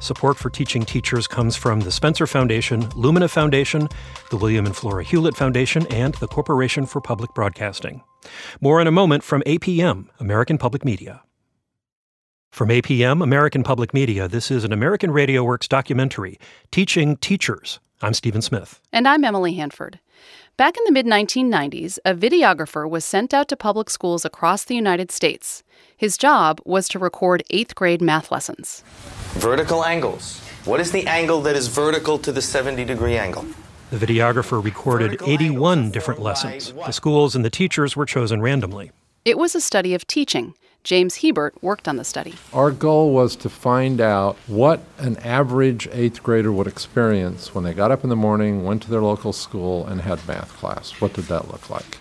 [0.00, 3.86] Support for teaching teachers comes from the Spencer Foundation, Lumina Foundation,
[4.30, 8.02] the William and Flora Hewlett Foundation, and the Corporation for Public Broadcasting.
[8.62, 11.22] More in a moment from APM, American Public Media.
[12.50, 16.38] From APM, American Public Media, this is an American Radio Works documentary,
[16.70, 17.78] Teaching Teachers.
[18.00, 18.80] I'm Stephen Smith.
[18.94, 20.00] And I'm Emily Hanford.
[20.56, 24.74] Back in the mid 1990s, a videographer was sent out to public schools across the
[24.74, 25.62] United States.
[25.94, 28.82] His job was to record eighth grade math lessons.
[29.34, 30.40] Vertical angles.
[30.64, 33.46] What is the angle that is vertical to the 70 degree angle?
[33.90, 36.72] The videographer recorded 81 different lessons.
[36.72, 38.90] The schools and the teachers were chosen randomly.
[39.24, 40.54] It was a study of teaching.
[40.82, 42.34] James Hiebert worked on the study.
[42.52, 47.72] Our goal was to find out what an average eighth grader would experience when they
[47.72, 51.00] got up in the morning, went to their local school, and had math class.
[51.00, 51.98] What did that look like?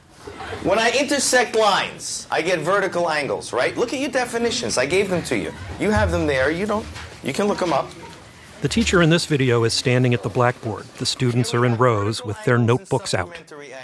[0.64, 3.76] When I intersect lines, I get vertical angles, right?
[3.78, 4.78] Look at your definitions.
[4.78, 5.54] I gave them to you.
[5.80, 6.52] You have them there.
[6.52, 6.86] You don't.
[7.24, 7.90] You can look them up.
[8.62, 10.84] The teacher in this video is standing at the blackboard.
[10.98, 13.34] The students are in rows with their notebooks out.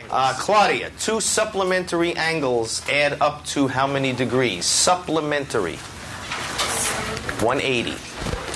[0.09, 4.65] Uh, Claudia, two supplementary angles add up to how many degrees?
[4.65, 5.77] Supplementary.
[7.39, 7.91] 180.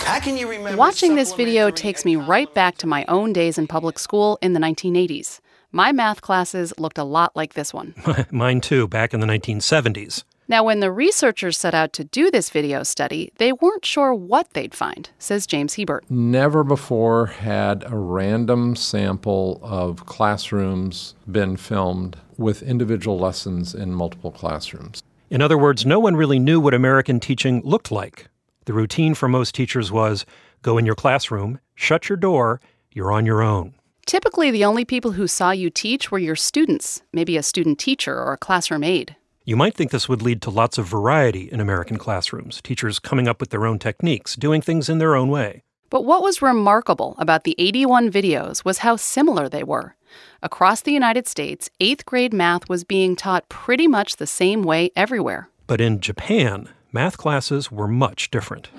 [0.06, 0.76] How can you remember?
[0.78, 4.52] Watching this video takes me right back to my own days in public school in
[4.52, 5.40] the 1980s.
[5.72, 7.94] My math classes looked a lot like this one.
[8.32, 10.24] Mine too, back in the 1970s.
[10.48, 14.50] Now, when the researchers set out to do this video study, they weren't sure what
[14.54, 16.10] they'd find, says James Hiebert.
[16.10, 24.32] Never before had a random sample of classrooms been filmed with individual lessons in multiple
[24.32, 25.04] classrooms.
[25.30, 28.28] In other words, no one really knew what American teaching looked like.
[28.66, 30.26] The routine for most teachers was
[30.64, 32.60] go in your classroom, shut your door,
[32.92, 33.76] you're on your own.
[34.10, 38.20] Typically, the only people who saw you teach were your students, maybe a student teacher
[38.20, 39.16] or a classroom aide.
[39.46, 43.28] You might think this would lead to lots of variety in American classrooms, teachers coming
[43.28, 45.62] up with their own techniques, doing things in their own way.
[45.92, 49.96] But what was remarkable about the 81 videos was how similar they were.
[50.42, 54.90] Across the United States, eighth grade math was being taught pretty much the same way
[54.96, 55.50] everywhere.
[55.68, 58.70] But in Japan, math classes were much different.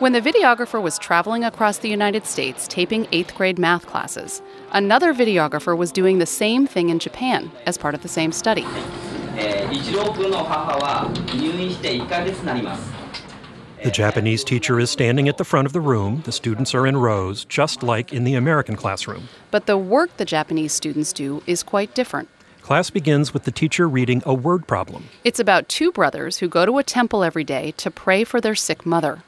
[0.00, 4.40] When the videographer was traveling across the United States taping eighth grade math classes,
[4.72, 8.62] another videographer was doing the same thing in Japan as part of the same study.
[13.84, 16.22] The Japanese teacher is standing at the front of the room.
[16.24, 19.28] The students are in rows, just like in the American classroom.
[19.50, 22.30] But the work the Japanese students do is quite different.
[22.62, 25.10] Class begins with the teacher reading a word problem.
[25.24, 28.54] It's about two brothers who go to a temple every day to pray for their
[28.54, 29.24] sick mother.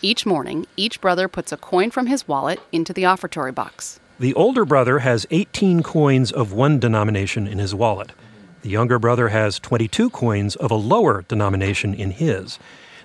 [0.00, 3.98] Each morning, each brother puts a coin from his wallet into the offertory box.
[4.20, 8.12] The older brother has 18 coins of one denomination in his wallet.
[8.62, 12.60] The younger brother has 22 coins of a lower denomination in his.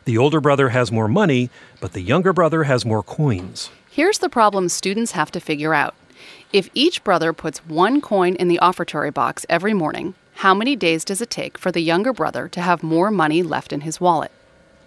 [0.06, 1.50] The older brother has more money,
[1.82, 3.72] but the younger brother has more coins.
[3.90, 5.96] Here's the problem students have to figure out.
[6.52, 11.04] If each brother puts one coin in the offertory box every morning, how many days
[11.04, 14.32] does it take for the younger brother to have more money left in his wallet?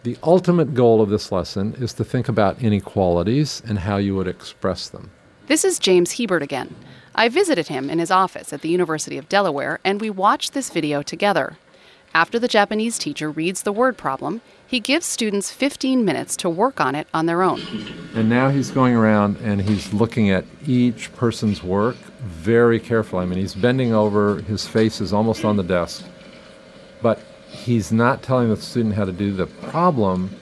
[0.06, 4.28] The ultimate goal of this lesson is to think about inequalities and how you would
[4.28, 5.10] express them.
[5.48, 6.76] This is James Hiebert again.
[7.16, 10.70] I visited him in his office at the University of Delaware, and we watched this
[10.70, 11.58] video together.
[12.14, 16.80] After the Japanese teacher reads the word problem, he gives students 15 minutes to work
[16.80, 17.60] on it on their own.
[18.14, 23.24] And now he's going around and he's looking at each person's work very carefully.
[23.24, 26.04] I mean, he's bending over, his face is almost on the desk.
[27.02, 30.34] But he's not telling the student how to do the problem.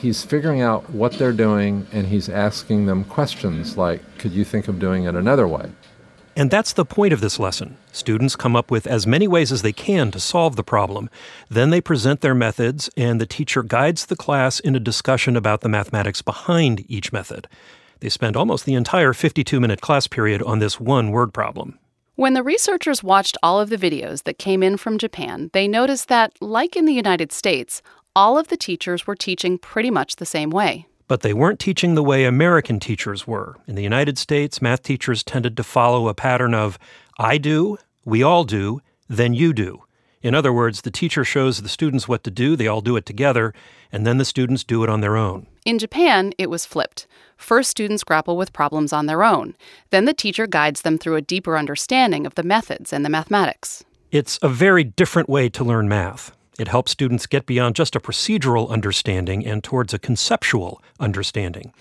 [0.00, 4.68] He's figuring out what they're doing and he's asking them questions like, could you think
[4.68, 5.70] of doing it another way?
[6.36, 7.76] And that's the point of this lesson.
[7.92, 11.10] Students come up with as many ways as they can to solve the problem.
[11.50, 15.60] Then they present their methods, and the teacher guides the class in a discussion about
[15.60, 17.48] the mathematics behind each method.
[17.98, 21.78] They spend almost the entire 52 minute class period on this one word problem.
[22.20, 26.08] When the researchers watched all of the videos that came in from Japan, they noticed
[26.08, 27.80] that, like in the United States,
[28.14, 30.84] all of the teachers were teaching pretty much the same way.
[31.08, 33.56] But they weren't teaching the way American teachers were.
[33.66, 36.78] In the United States, math teachers tended to follow a pattern of
[37.18, 39.82] I do, we all do, then you do.
[40.22, 43.06] In other words, the teacher shows the students what to do, they all do it
[43.06, 43.54] together,
[43.90, 45.46] and then the students do it on their own.
[45.64, 47.06] In Japan, it was flipped.
[47.38, 49.56] First, students grapple with problems on their own.
[49.88, 53.82] Then the teacher guides them through a deeper understanding of the methods and the mathematics.
[54.10, 56.36] It's a very different way to learn math.
[56.58, 61.72] It helps students get beyond just a procedural understanding and towards a conceptual understanding.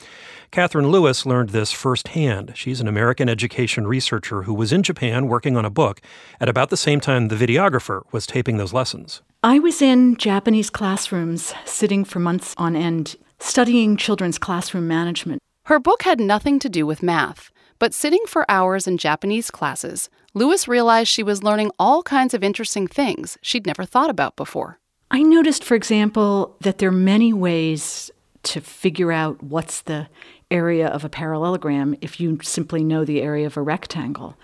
[0.51, 2.53] Catherine Lewis learned this firsthand.
[2.55, 6.01] She's an American education researcher who was in Japan working on a book
[6.39, 9.21] at about the same time the videographer was taping those lessons.
[9.43, 15.39] I was in Japanese classrooms, sitting for months on end, studying children's classroom management.
[15.65, 20.09] Her book had nothing to do with math, But sitting for hours in Japanese classes,
[20.33, 24.79] Lewis realized she was learning all kinds of interesting things she'd never thought about before.
[25.09, 28.12] I noticed, for example, that there are many ways
[28.43, 30.07] to figure out what's the
[30.51, 34.35] area of a parallelogram if you simply know the area of a rectangle.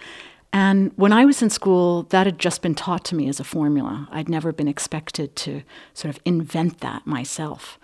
[0.54, 3.44] And when I was in school, that had just been taught to me as a
[3.44, 4.08] formula.
[4.12, 5.64] I'd never been expected to
[5.94, 7.78] sort of invent that myself.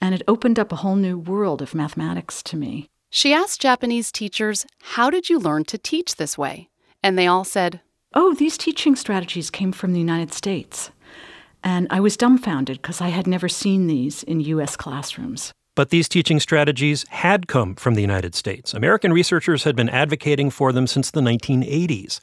[0.00, 2.88] And it opened up a whole new world of mathematics to me.
[3.10, 6.68] She asked Japanese teachers, How did you learn to teach this way?
[7.02, 7.80] And they all said,
[8.12, 10.90] Oh, these teaching strategies came from the United States.
[11.62, 14.74] And I was dumbfounded because I had never seen these in U.S.
[14.76, 15.52] classrooms.
[15.75, 18.73] But these teaching strategies had come from the United States.
[18.73, 22.19] American researchers had been advocating for them since the 1980s.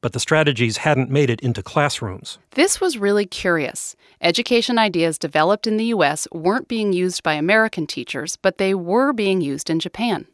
[0.00, 2.38] But the strategies hadn't made it into classrooms.
[2.52, 3.96] This was really curious.
[4.20, 6.28] Education ideas developed in the U.S.
[6.32, 10.26] weren't being used by American teachers, but they were being used in Japan.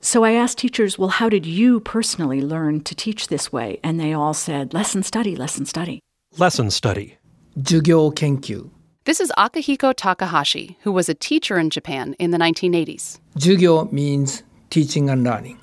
[0.00, 3.78] So I asked teachers, well, how did you personally learn to teach this way?
[3.84, 6.00] And they all said, lesson study, lesson study.
[6.38, 7.16] Lesson study.
[7.56, 8.70] 授业研究
[9.05, 13.19] this is Akihiko Takahashi, who was a teacher in Japan in the 1980s.
[13.37, 15.59] Jugyo means teaching and learning.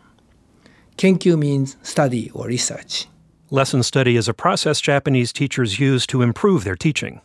[0.96, 3.08] Kenkyu means study or research.
[3.50, 7.20] Lesson study is a process Japanese teachers use to improve their teaching.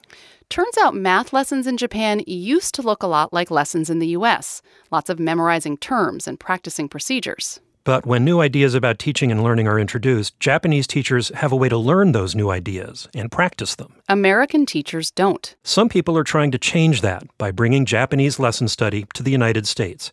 [0.50, 4.08] Turns out math lessons in Japan used to look a lot like lessons in the
[4.10, 7.60] US lots of memorizing terms and practicing procedures.
[7.88, 11.70] But when new ideas about teaching and learning are introduced, Japanese teachers have a way
[11.70, 13.94] to learn those new ideas and practice them.
[14.10, 15.56] American teachers don't.
[15.64, 19.66] Some people are trying to change that by bringing Japanese lesson study to the United
[19.68, 20.12] States.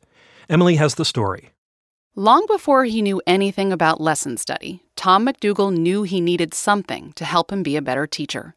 [0.48, 1.50] Emily has the story.
[2.14, 7.24] Long before he knew anything about lesson study, Tom McDougal knew he needed something to
[7.24, 8.54] help him be a better teacher.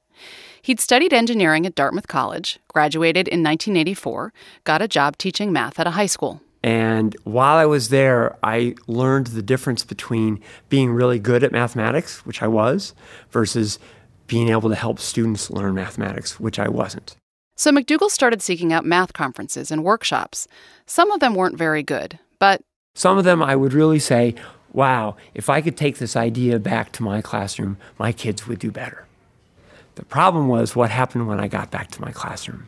[0.61, 4.31] He'd studied engineering at Dartmouth College, graduated in 1984,
[4.63, 6.39] got a job teaching math at a high school.
[6.63, 12.25] And while I was there, I learned the difference between being really good at mathematics,
[12.25, 12.93] which I was,
[13.31, 13.79] versus
[14.25, 17.15] being able to help students learn mathematics, which I wasn't.
[17.55, 20.47] So McDougal started seeking out math conferences and workshops.
[20.85, 22.61] Some of them weren't very good, but
[22.93, 24.35] some of them I would really say,
[24.73, 28.71] wow, if I could take this idea back to my classroom, my kids would do
[28.71, 29.05] better.
[29.95, 32.67] The problem was what happened when I got back to my classroom.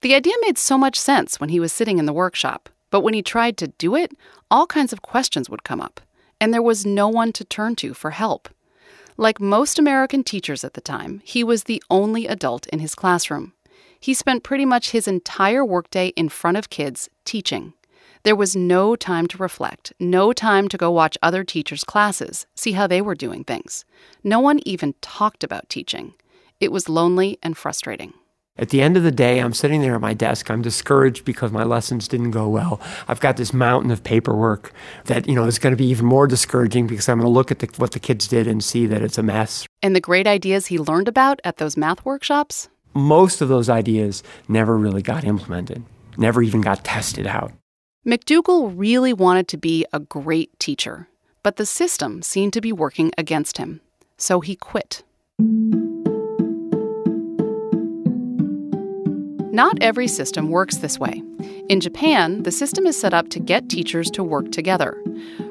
[0.00, 3.12] The idea made so much sense when he was sitting in the workshop, but when
[3.12, 4.12] he tried to do it,
[4.52, 6.00] all kinds of questions would come up,
[6.40, 8.48] and there was no one to turn to for help.
[9.16, 13.52] Like most American teachers at the time, he was the only adult in his classroom.
[13.98, 17.72] He spent pretty much his entire workday in front of kids teaching.
[18.22, 22.74] There was no time to reflect, no time to go watch other teachers' classes, see
[22.74, 23.84] how they were doing things.
[24.22, 26.14] No one even talked about teaching.
[26.60, 28.14] It was lonely and frustrating.
[28.56, 30.48] At the end of the day, I'm sitting there at my desk.
[30.48, 32.80] I'm discouraged because my lessons didn't go well.
[33.08, 34.72] I've got this mountain of paperwork
[35.06, 37.50] that, you know, is going to be even more discouraging because I'm going to look
[37.50, 39.66] at the, what the kids did and see that it's a mess.
[39.82, 42.68] And the great ideas he learned about at those math workshops?
[42.94, 45.82] Most of those ideas never really got implemented,
[46.16, 47.50] never even got tested out.
[48.06, 51.08] McDougal really wanted to be a great teacher,
[51.42, 53.80] but the system seemed to be working against him.
[54.16, 55.02] So he quit.
[59.54, 61.22] Not every system works this way.
[61.68, 65.00] In Japan, the system is set up to get teachers to work together.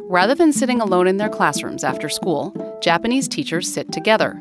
[0.09, 4.37] Rather than sitting alone in their classrooms after school, Japanese teachers sit together.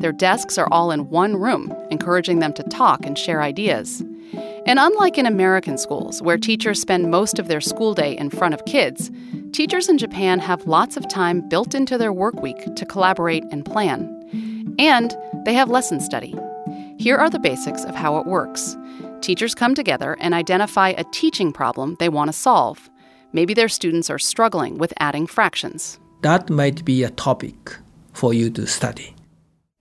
[0.00, 4.02] Their desks are all in one room, encouraging them to talk and share ideas.
[4.66, 8.52] And unlike in American schools, where teachers spend most of their school day in front
[8.52, 9.12] of kids,
[9.52, 13.64] teachers in Japan have lots of time built into their work week to collaborate and
[13.64, 14.10] plan.
[14.80, 16.34] And they have lesson study.
[16.98, 18.76] Here are the basics of how it works.
[19.24, 22.90] Teachers come together and identify a teaching problem they want to solve.
[23.32, 25.98] Maybe their students are struggling with adding fractions.
[26.20, 27.78] That might be a topic
[28.12, 29.16] for you to study.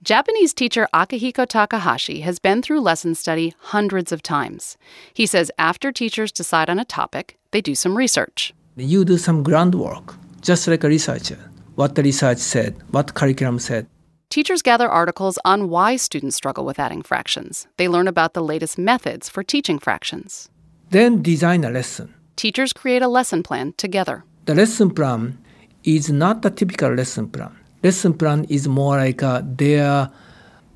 [0.01, 4.77] Japanese teacher Akihiko Takahashi has been through lesson study hundreds of times.
[5.13, 8.53] He says after teachers decide on a topic, they do some research.
[8.77, 11.51] You do some groundwork, just like a researcher.
[11.75, 13.87] What the research said, what curriculum said.
[14.33, 17.67] Teachers gather articles on why students struggle with adding fractions.
[17.77, 20.49] They learn about the latest methods for teaching fractions.
[20.89, 22.15] Then design a lesson.
[22.35, 24.23] Teachers create a lesson plan together.
[24.45, 25.37] The lesson plan
[25.83, 30.09] is not the typical lesson plan lesson plan is more like uh, their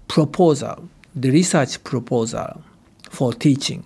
[0.08, 2.62] proposal, the research proposal
[3.10, 3.84] for teaching.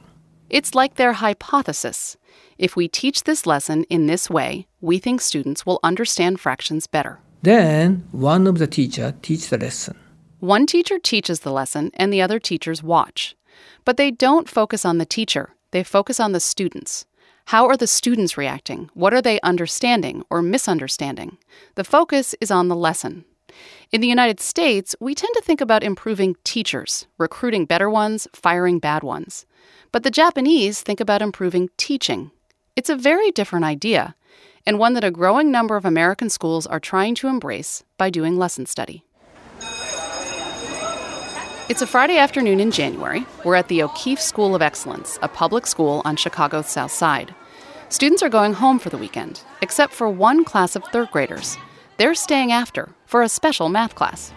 [0.49, 2.17] It's like their hypothesis.
[2.57, 7.22] If we teach this lesson in this way, we think students will understand fractions better.
[7.41, 9.97] Then one of the teacher teach the lesson.
[10.39, 13.35] One teacher teaches the lesson and the other teachers watch.
[13.83, 17.05] But they don't focus on the teacher, they focus on the students.
[17.45, 18.89] How are the students reacting?
[18.93, 21.37] What are they understanding or misunderstanding?
[21.75, 23.25] The focus is on the lesson.
[23.91, 28.79] In the United States, we tend to think about improving teachers, recruiting better ones, firing
[28.79, 29.45] bad ones.
[29.91, 32.31] But the Japanese think about improving teaching.
[32.75, 34.15] It's a very different idea,
[34.66, 38.38] and one that a growing number of American schools are trying to embrace by doing
[38.38, 39.03] lesson study.
[41.70, 43.26] It's a Friday afternoon in January.
[43.45, 47.34] We're at the O'Keeffe School of Excellence, a public school on Chicago's South Side.
[47.88, 51.57] Students are going home for the weekend, except for one class of third graders.
[51.97, 54.32] They're staying after for a special math class.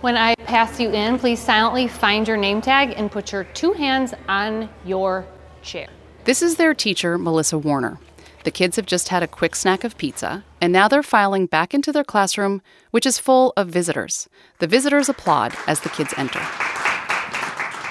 [0.00, 3.72] When I pass you in, please silently find your name tag and put your two
[3.72, 5.26] hands on your
[5.62, 5.88] chair.
[6.24, 7.98] This is their teacher, Melissa Warner.
[8.44, 11.72] The kids have just had a quick snack of pizza, and now they're filing back
[11.72, 14.28] into their classroom, which is full of visitors.
[14.58, 16.42] The visitors applaud as the kids enter.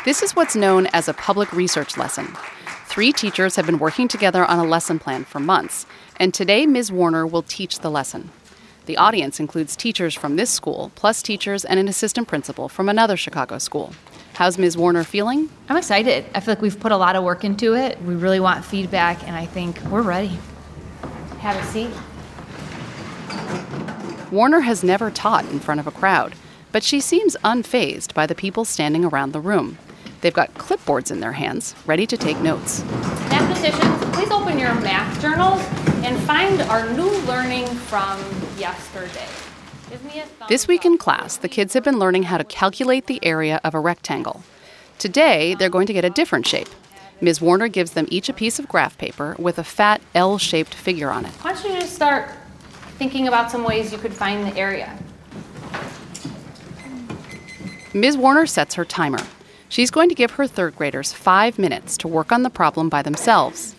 [0.06, 2.38] This is what's known as a public research lesson.
[2.86, 5.88] Three teachers have been working together on a lesson plan for months,
[6.18, 6.92] and today Ms.
[6.92, 8.30] Warner will teach the lesson.
[8.86, 13.18] The audience includes teachers from this school, plus teachers and an assistant principal from another
[13.18, 13.94] Chicago school.
[14.34, 14.76] How's Ms.
[14.76, 15.48] Warner feeling?
[15.70, 16.26] I'm excited.
[16.34, 18.02] I feel like we've put a lot of work into it.
[18.02, 20.40] We really want feedback, and I think we're ready.
[21.40, 21.92] Have a seat.
[24.32, 26.34] Warner has never taught in front of a crowd,
[26.72, 29.78] but she seems unfazed by the people standing around the room.
[30.22, 32.84] They've got clipboards in their hands, ready to take notes.
[33.30, 35.62] Mathematicians, please open your math journals
[36.04, 38.20] and find our new learning from
[38.58, 39.28] yesterday.
[40.48, 43.74] This week in class, the kids have been learning how to calculate the area of
[43.74, 44.44] a rectangle.
[45.00, 46.70] Today, they're going to get a different shape.
[47.22, 47.42] Ms.
[47.42, 51.10] Warner gives them each a piece of graph paper with a fat L shaped figure
[51.10, 51.32] on it.
[51.42, 52.30] Why don't you just start
[52.98, 54.98] thinking about some ways you could find the area?
[57.94, 58.18] Ms.
[58.18, 59.24] Warner sets her timer.
[59.70, 63.02] She's going to give her third graders five minutes to work on the problem by
[63.02, 63.76] themselves.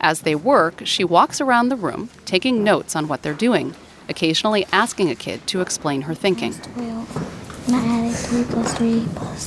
[0.00, 3.74] As they work, she walks around the room, taking notes on what they're doing,
[4.08, 6.54] occasionally asking a kid to explain her thinking.
[6.54, 7.68] 12.
[7.72, 9.46] And 3 plus 3 plus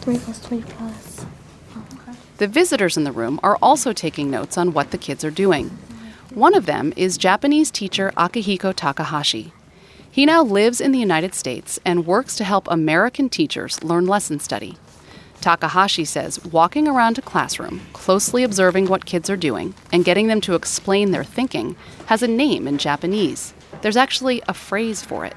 [0.00, 1.26] 3 plus 3 plus.
[2.36, 5.70] The visitors in the room are also taking notes on what the kids are doing.
[6.34, 9.52] One of them is Japanese teacher Akihiko Takahashi.
[10.10, 14.40] He now lives in the United States and works to help American teachers learn lesson
[14.40, 14.76] study.
[15.40, 20.40] Takahashi says walking around a classroom, closely observing what kids are doing, and getting them
[20.40, 21.76] to explain their thinking
[22.06, 23.53] has a name in Japanese.
[23.82, 25.34] There's actually a phrase for it.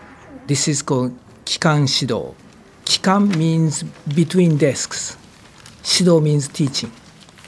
[0.47, 2.35] This is called kikan shido.
[2.85, 3.83] Kikan means
[4.15, 5.17] between desks.
[5.83, 6.91] Shido means teaching.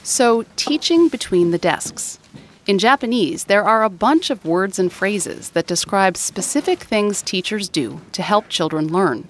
[0.02, 2.18] So, teaching between the desks.
[2.66, 7.68] In Japanese, there are a bunch of words and phrases that describe specific things teachers
[7.68, 9.28] do to help children learn.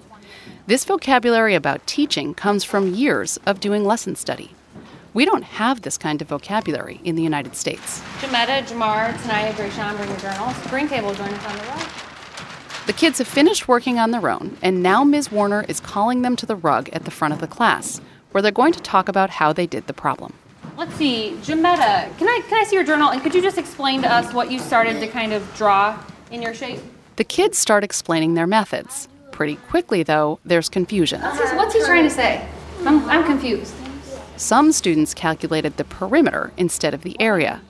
[0.67, 4.51] This vocabulary about teaching comes from years of doing lesson study.
[5.13, 7.99] We don't have this kind of vocabulary in the United States.
[8.21, 10.55] Jametta, Jamar, Tanaya, Grayshawn, bring your journals.
[10.67, 11.87] Green table, join us on the rug.
[12.87, 15.29] The kids have finished working on their own, and now Ms.
[15.29, 17.99] Warner is calling them to the rug at the front of the class,
[18.31, 20.33] where they're going to talk about how they did the problem.
[20.77, 24.01] Let's see, Jametta, can I can I see your journal and could you just explain
[24.03, 26.01] to us what you started to kind of draw
[26.31, 26.79] in your shape?
[27.17, 29.09] The kids start explaining their methods.
[29.31, 31.21] Pretty quickly, though, there's confusion.
[31.21, 32.47] What's he, what's he trying to say?
[32.85, 33.75] I'm, I'm confused.
[34.41, 37.61] Some students calculated the perimeter instead of the area.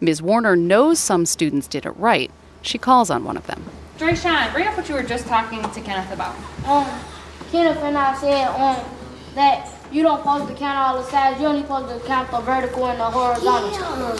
[0.00, 0.20] Ms.
[0.20, 2.32] Warner knows some students did it right.
[2.62, 3.64] She calls on one of them.
[3.96, 6.34] Drayshawn, bring up what you were just talking to Kenneth about.
[6.66, 6.84] Um,
[7.52, 8.84] Kenneth and I said um
[9.36, 11.40] that you don't supposed to count all the sides.
[11.40, 14.18] You only supposed to count the vertical and the horizontal.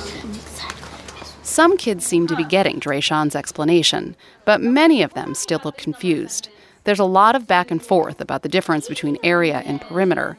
[1.43, 6.51] Some kids seem to be getting Drayshawn's explanation, but many of them still look confused.
[6.85, 10.39] There's a lot of back and forth about the difference between area and perimeter,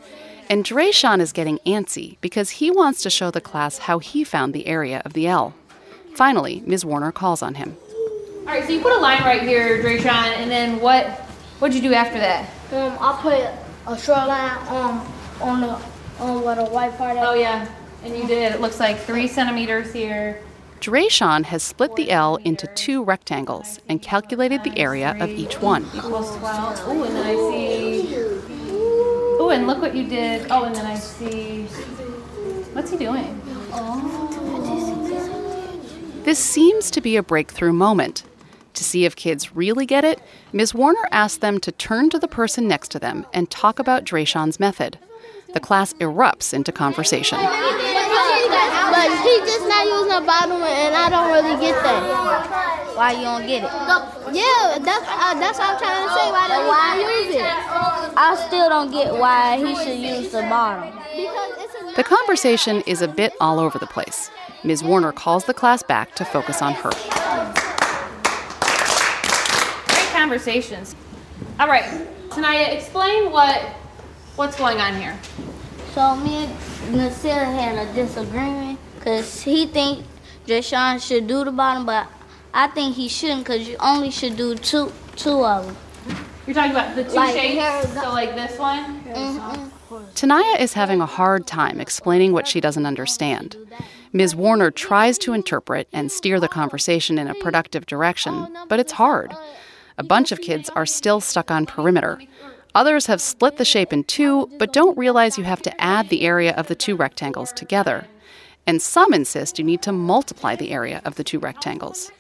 [0.50, 4.54] and Drayshawn is getting antsy because he wants to show the class how he found
[4.54, 5.54] the area of the L.
[6.16, 6.84] Finally, Ms.
[6.86, 7.78] Warner calls on him.
[8.40, 11.06] All right, so you put a line right here, Drayshawn, and then what?
[11.60, 12.50] What'd you do after that?
[12.72, 15.82] Um, I put a short line um on the
[16.20, 17.18] on where the white part.
[17.20, 17.68] Oh yeah,
[18.04, 18.54] and you did.
[18.54, 20.42] It looks like three centimeters here.
[20.80, 25.86] Drayshawn has split the L into two rectangles and calculated the area of each one.
[25.96, 26.80] Equals 12.
[26.86, 28.27] Oh, and then I see.
[29.50, 30.48] And look what you did.
[30.52, 31.64] Oh, and then I see.
[32.74, 33.42] What's he doing?
[36.24, 38.24] This seems to be a breakthrough moment.
[38.74, 40.22] To see if kids really get it,
[40.54, 40.76] Ms.
[40.76, 44.60] Warner asked them to turn to the person next to them and talk about Drayshawn's
[44.60, 45.00] method.
[45.54, 47.40] The class erupts into conversation.
[48.92, 52.96] But he just not using the bottom, and I don't really get that.
[52.96, 53.72] Why you don't get it?
[54.34, 56.32] Yeah, that's uh, that's what I'm trying to say.
[56.32, 57.24] Why don't Why?
[57.26, 57.42] use it?
[58.18, 60.98] I still don't get why he should use the bottom.
[61.96, 64.32] The conversation is a bit all over the place.
[64.64, 64.84] Ms.
[64.84, 66.90] Warner calls the class back to focus on her.
[69.88, 70.96] Great conversations.
[71.60, 71.84] All right,
[72.30, 73.62] Tanaya, explain what
[74.36, 75.18] what's going on here.
[75.98, 80.06] So me and Nasir had a disagreement because he think
[80.46, 82.06] Jashawn should do the bottom, but
[82.54, 85.76] I think he shouldn't because you only should do two two of them.
[86.46, 89.02] You're talking about the two Like shapes, here- so like this one.
[90.14, 93.56] Tanaya is having a hard time explaining what she doesn't understand.
[94.14, 94.36] Ms.
[94.36, 99.36] Warner tries to interpret and steer the conversation in a productive direction, but it's hard.
[99.98, 102.22] A bunch of kids are still stuck on perimeter.
[102.78, 106.22] Others have split the shape in two, but don't realize you have to add the
[106.22, 108.06] area of the two rectangles together.
[108.68, 112.12] And some insist you need to multiply the area of the two rectangles.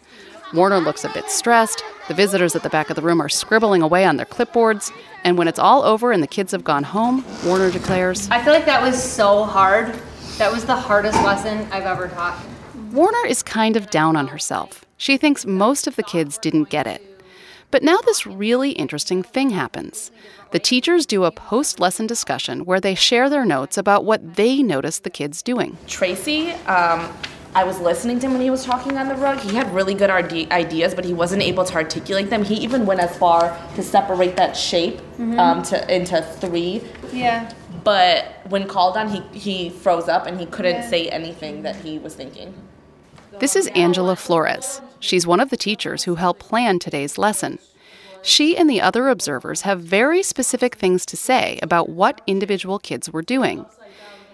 [0.56, 1.84] Warner looks a bit stressed.
[2.08, 4.92] The visitors at the back of the room are scribbling away on their clipboards.
[5.24, 8.54] And when it's all over and the kids have gone home, Warner declares I feel
[8.54, 9.94] like that was so hard.
[10.40, 12.44] That was the hardest lesson I've ever taught.
[12.92, 14.86] Warner is kind of down on herself.
[14.98, 17.17] She thinks most of the kids didn't get it.
[17.70, 20.10] But now this really interesting thing happens.
[20.52, 24.64] The teachers do a post lesson discussion where they share their notes about what they
[24.64, 25.78] noticed the kids doing.
[25.86, 27.14] Tracy, um,
[27.54, 29.40] I was listening to him when he was talking on the rug.
[29.40, 32.44] He had really good ideas, but he wasn't able to articulate them.
[32.44, 35.38] He even went as far to separate that shape Mhm.
[35.40, 36.84] um, to into three.
[37.12, 37.52] Yeah.
[37.84, 40.90] But when called on, he he froze up and he couldn't Yeah.
[40.90, 42.54] say anything that he was thinking.
[43.40, 44.82] This is Angela Flores.
[45.00, 47.60] She's one of the teachers who helped plan today's lesson.
[48.22, 53.12] She and the other observers have very specific things to say about what individual kids
[53.12, 53.66] were doing.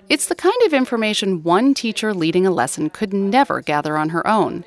[0.10, 4.26] It's the kind of information one teacher leading a lesson could never gather on her
[4.28, 4.66] own.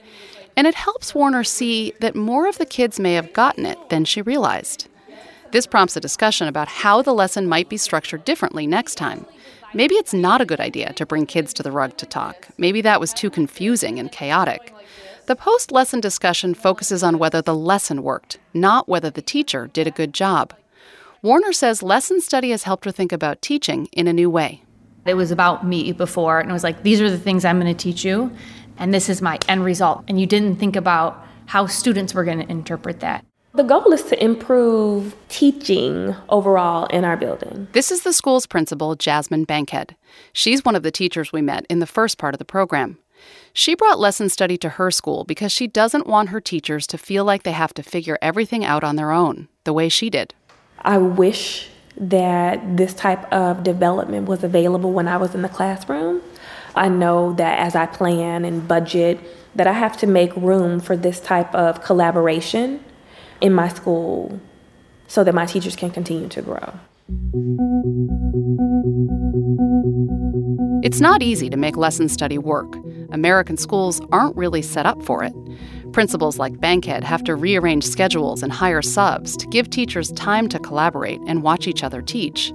[0.57, 4.05] And it helps Warner see that more of the kids may have gotten it than
[4.05, 4.89] she realized.
[5.53, 9.27] This prompts a discussion about how the lesson might be structured differently next time.
[9.75, 12.49] Maybe it's not a good idea to bring kids to the rug to talk.
[12.57, 14.73] Maybe that was too confusing and chaotic.
[15.27, 19.89] The post lesson discussion focuses on whether the lesson worked, not whether the teacher did
[19.89, 20.55] a good job.
[21.21, 24.63] Warner says lesson study has helped her think about teaching in a new way.
[25.05, 27.75] It was about me before, and it was like, these are the things I'm going
[27.75, 28.31] to teach you,
[28.79, 30.05] and this is my end result.
[30.07, 33.25] And you didn't think about how students were going to interpret that.
[33.53, 37.67] The goal is to improve teaching overall in our building.
[37.73, 39.97] This is the school's principal, Jasmine Bankhead.
[40.33, 42.99] She's one of the teachers we met in the first part of the program.
[43.59, 47.25] She brought lesson study to her school because she doesn't want her teachers to feel
[47.25, 50.35] like they have to figure everything out on their own, the way she did.
[50.81, 56.21] I wish that this type of development was available when I was in the classroom.
[56.75, 59.21] I know that as I plan and budget
[59.55, 62.85] that I have to make room for this type of collaboration
[63.41, 64.39] in my school
[65.09, 66.75] so that my teachers can continue to grow.
[70.83, 72.77] It's not easy to make lesson study work.
[73.11, 75.33] American schools aren't really set up for it.
[75.93, 80.59] Principals like Bankhead have to rearrange schedules and hire subs to give teachers time to
[80.59, 82.53] collaborate and watch each other teach.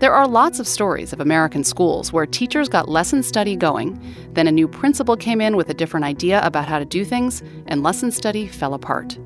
[0.00, 4.00] There are lots of stories of American schools where teachers got lesson study going,
[4.32, 7.42] then a new principal came in with a different idea about how to do things,
[7.66, 9.18] and lesson study fell apart.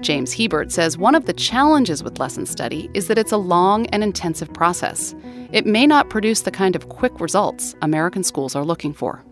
[0.00, 3.86] James Hiebert says one of the challenges with lesson study is that it's a long
[3.86, 5.14] and intensive process.
[5.52, 9.24] It may not produce the kind of quick results American schools are looking for.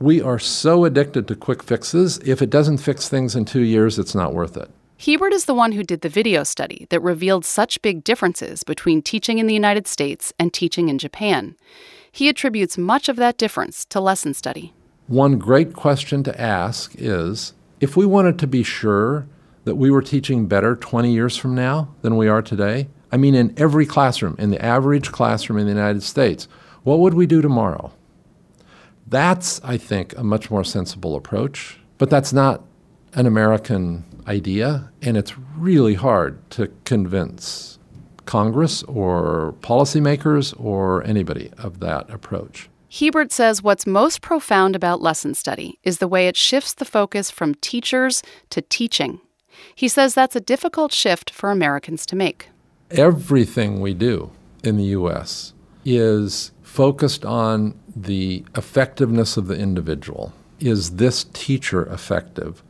[0.00, 2.18] We are so addicted to quick fixes.
[2.18, 4.70] If it doesn't fix things in two years, it's not worth it.
[4.98, 9.02] Hiebert is the one who did the video study that revealed such big differences between
[9.02, 11.56] teaching in the United States and teaching in Japan.
[12.12, 14.72] He attributes much of that difference to lesson study.
[15.08, 19.26] One great question to ask is if we wanted to be sure
[19.64, 23.34] that we were teaching better 20 years from now than we are today, I mean,
[23.34, 26.48] in every classroom, in the average classroom in the United States,
[26.82, 27.92] what would we do tomorrow?
[29.06, 32.64] That's, I think, a much more sensible approach, but that's not
[33.14, 37.78] an American idea, and it's really hard to convince
[38.26, 42.68] Congress or policymakers or anybody of that approach.
[42.90, 47.30] Hiebert says what's most profound about lesson study is the way it shifts the focus
[47.30, 49.20] from teachers to teaching.
[49.74, 52.48] He says that's a difficult shift for Americans to make.
[52.90, 54.30] Everything we do
[54.62, 55.52] in the U.S.
[55.84, 60.32] is focused on the effectiveness of the individual.
[60.60, 62.62] Is this teacher effective?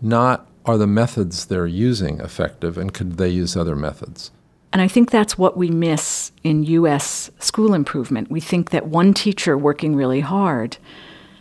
[0.00, 4.30] Not are the methods they're using effective and could they use other methods?
[4.72, 7.30] And I think that's what we miss in U.S.
[7.38, 8.30] school improvement.
[8.30, 10.78] We think that one teacher working really hard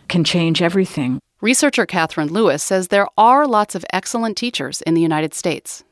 [0.09, 1.19] can change everything.
[1.41, 5.83] Researcher Catherine Lewis says there are lots of excellent teachers in the United States.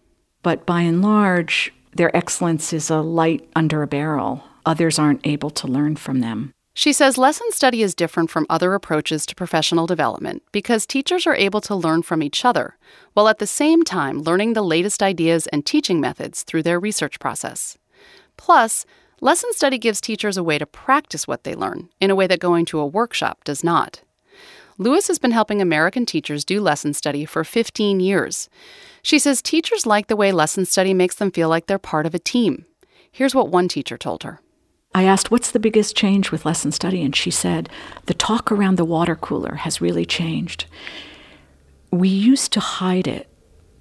[0.43, 4.43] But by and large, their excellence is a light under a barrel.
[4.67, 6.53] Others aren't able to learn from them.
[6.75, 11.35] She says lesson study is different from other approaches to professional development because teachers are
[11.35, 12.77] able to learn from each other,
[13.13, 17.19] while at the same time learning the latest ideas and teaching methods through their research
[17.19, 17.75] process.
[18.37, 18.85] Plus,
[19.19, 22.39] lesson study gives teachers a way to practice what they learn in a way that
[22.39, 24.03] going to a workshop does not.
[24.79, 28.49] Lewis has been helping American teachers do lesson study for 15 years.
[29.01, 32.15] She says teachers like the way lesson study makes them feel like they're part of
[32.15, 32.63] a team.
[33.11, 34.39] Here's what one teacher told her.
[34.95, 37.03] I asked, What's the biggest change with lesson study?
[37.03, 37.67] And she said,
[38.05, 40.65] The talk around the water cooler has really changed.
[41.91, 43.27] We used to hide it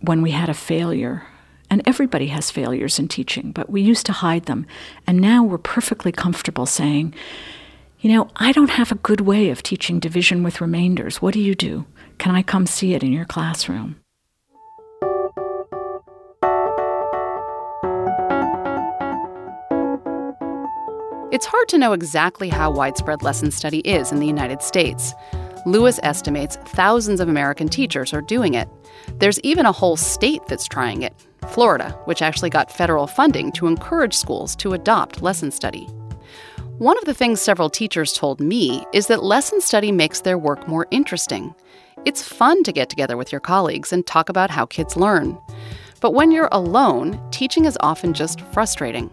[0.01, 1.27] when we had a failure.
[1.71, 4.67] And everybody has failures in teaching, but we used to hide them.
[5.07, 7.15] And now we're perfectly comfortable saying,
[8.01, 11.21] You know, I don't have a good way of teaching division with remainders.
[11.21, 11.85] What do you do?
[12.19, 13.97] Can I come see it in your classroom?
[21.33, 25.13] It's hard to know exactly how widespread lesson study is in the United States.
[25.67, 28.69] Lewis estimates thousands of American teachers are doing it.
[29.19, 31.15] There's even a whole state that's trying it
[31.49, 35.89] Florida, which actually got federal funding to encourage schools to adopt lesson study.
[36.79, 40.69] One of the things several teachers told me is that lesson study makes their work
[40.69, 41.53] more interesting.
[42.05, 45.37] It's fun to get together with your colleagues and talk about how kids learn.
[46.01, 49.11] But when you're alone, teaching is often just frustrating.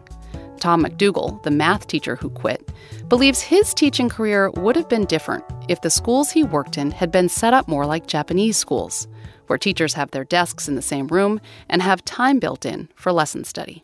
[0.60, 2.72] Tom McDougal, the math teacher who quit,
[3.10, 7.12] believes his teaching career would have been different if the schools he worked in had
[7.12, 9.08] been set up more like Japanese schools,
[9.48, 13.12] where teachers have their desks in the same room and have time built in for
[13.12, 13.84] lesson study.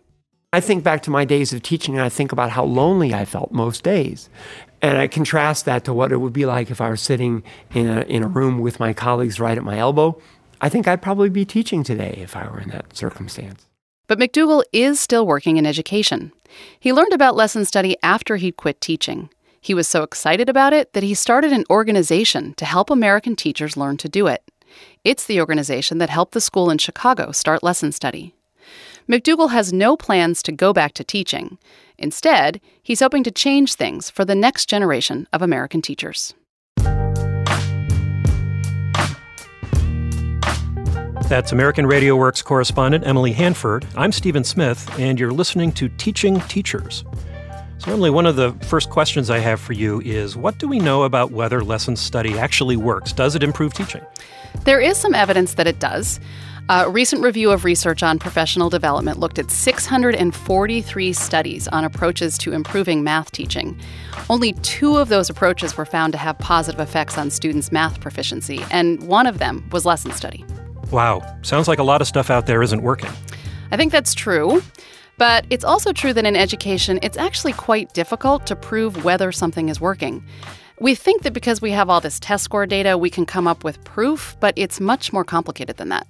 [0.53, 3.23] I think back to my days of teaching and I think about how lonely I
[3.23, 4.29] felt most days.
[4.81, 7.43] And I contrast that to what it would be like if I were sitting
[7.73, 10.19] in a, in a room with my colleagues right at my elbow.
[10.59, 13.65] I think I'd probably be teaching today if I were in that circumstance.
[14.07, 16.33] But McDougal is still working in education.
[16.77, 19.29] He learned about lesson study after he'd quit teaching.
[19.61, 23.77] He was so excited about it that he started an organization to help American teachers
[23.77, 24.43] learn to do it.
[25.05, 28.35] It's the organization that helped the school in Chicago start lesson study.
[29.11, 31.57] McDougal has no plans to go back to teaching.
[31.97, 36.33] Instead, he's hoping to change things for the next generation of American teachers.
[41.27, 43.85] That's American Radio Works correspondent Emily Hanford.
[43.97, 47.03] I'm Stephen Smith, and you're listening to Teaching Teachers.
[47.79, 50.79] So, Emily, one of the first questions I have for you is what do we
[50.79, 53.11] know about whether lesson study actually works?
[53.11, 54.03] Does it improve teaching?
[54.63, 56.21] There is some evidence that it does.
[56.69, 62.53] A recent review of research on professional development looked at 643 studies on approaches to
[62.53, 63.77] improving math teaching.
[64.29, 68.63] Only two of those approaches were found to have positive effects on students' math proficiency,
[68.71, 70.45] and one of them was lesson study.
[70.91, 73.11] Wow, sounds like a lot of stuff out there isn't working.
[73.71, 74.61] I think that's true.
[75.17, 79.69] But it's also true that in education, it's actually quite difficult to prove whether something
[79.69, 80.23] is working.
[80.79, 83.63] We think that because we have all this test score data, we can come up
[83.63, 86.07] with proof, but it's much more complicated than that.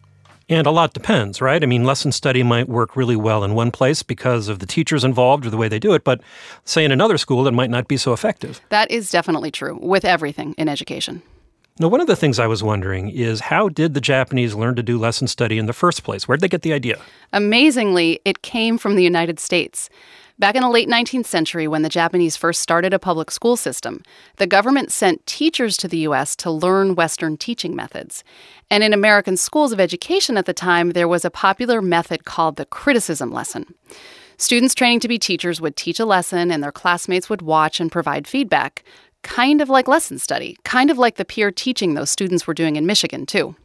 [0.51, 1.63] And a lot depends, right?
[1.63, 5.05] I mean, lesson study might work really well in one place because of the teachers
[5.05, 6.19] involved or the way they do it, but
[6.65, 8.59] say in another school, it might not be so effective.
[8.67, 11.21] That is definitely true with everything in education.
[11.82, 14.84] Now, one of the things I was wondering is how did the Japanese learn to
[14.84, 16.27] do lesson study in the first place?
[16.27, 17.01] Where did they get the idea?
[17.34, 19.89] Amazingly, it came from the United States.
[20.38, 24.03] Back in the late 19th century, when the Japanese first started a public school system,
[24.38, 26.36] the government sent teachers to the U.S.
[26.36, 28.23] to learn Western teaching methods.
[28.69, 32.57] And in American schools of education at the time, there was a popular method called
[32.57, 33.73] the criticism lesson.
[34.38, 37.91] Students training to be teachers would teach a lesson, and their classmates would watch and
[37.91, 38.84] provide feedback
[39.24, 42.76] kind of like lesson study, kind of like the peer teaching those students were doing
[42.76, 43.55] in Michigan, too.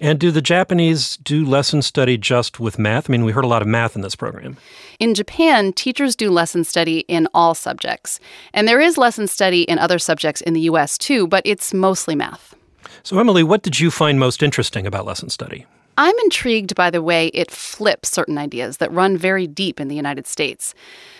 [0.00, 3.10] And do the Japanese do lesson study just with math?
[3.10, 4.56] I mean, we heard a lot of math in this program.
[4.98, 8.18] In Japan, teachers do lesson study in all subjects.
[8.54, 12.14] And there is lesson study in other subjects in the US too, but it's mostly
[12.14, 12.54] math.
[13.02, 15.66] So, Emily, what did you find most interesting about lesson study?
[15.96, 19.96] I'm intrigued by the way it flips certain ideas that run very deep in the
[19.96, 20.74] United States.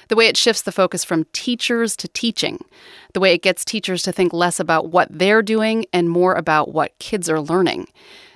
[0.09, 2.65] The way it shifts the focus from teachers to teaching.
[3.13, 6.73] The way it gets teachers to think less about what they're doing and more about
[6.73, 7.89] what kids are learning.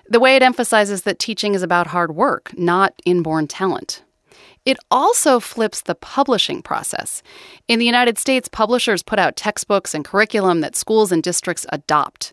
[0.09, 4.03] The way it emphasizes that teaching is about hard work, not inborn talent.
[4.65, 7.23] It also flips the publishing process.
[7.69, 12.33] In the United States, publishers put out textbooks and curriculum that schools and districts adopt.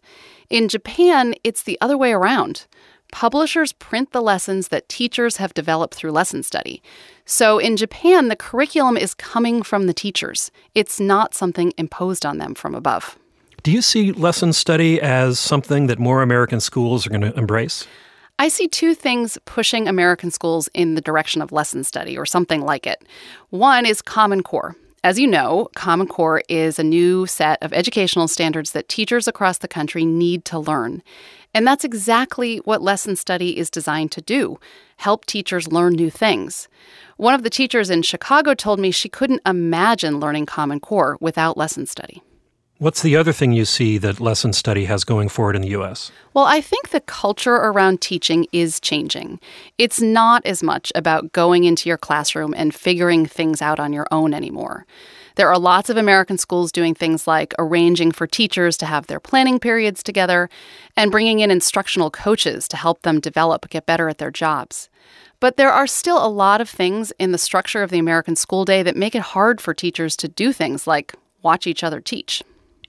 [0.49, 2.67] In Japan, it's the other way around.
[3.11, 6.81] Publishers print the lessons that teachers have developed through lesson study.
[7.25, 10.49] So in Japan, the curriculum is coming from the teachers.
[10.73, 13.17] It's not something imposed on them from above.
[13.63, 17.85] Do you see lesson study as something that more American schools are going to embrace?
[18.39, 22.61] I see two things pushing American schools in the direction of lesson study or something
[22.61, 23.03] like it.
[23.51, 24.75] One is Common Core.
[25.03, 29.57] As you know, Common Core is a new set of educational standards that teachers across
[29.57, 31.01] the country need to learn.
[31.55, 34.59] And that's exactly what lesson study is designed to do
[34.97, 36.67] help teachers learn new things.
[37.17, 41.57] One of the teachers in Chicago told me she couldn't imagine learning Common Core without
[41.57, 42.21] lesson study.
[42.81, 46.11] What's the other thing you see that lesson study has going forward in the U.S.?
[46.33, 49.39] Well, I think the culture around teaching is changing.
[49.77, 54.07] It's not as much about going into your classroom and figuring things out on your
[54.09, 54.87] own anymore.
[55.35, 59.19] There are lots of American schools doing things like arranging for teachers to have their
[59.19, 60.49] planning periods together
[60.97, 64.89] and bringing in instructional coaches to help them develop, get better at their jobs.
[65.39, 68.65] But there are still a lot of things in the structure of the American school
[68.65, 71.13] day that make it hard for teachers to do things like
[71.43, 72.41] watch each other teach.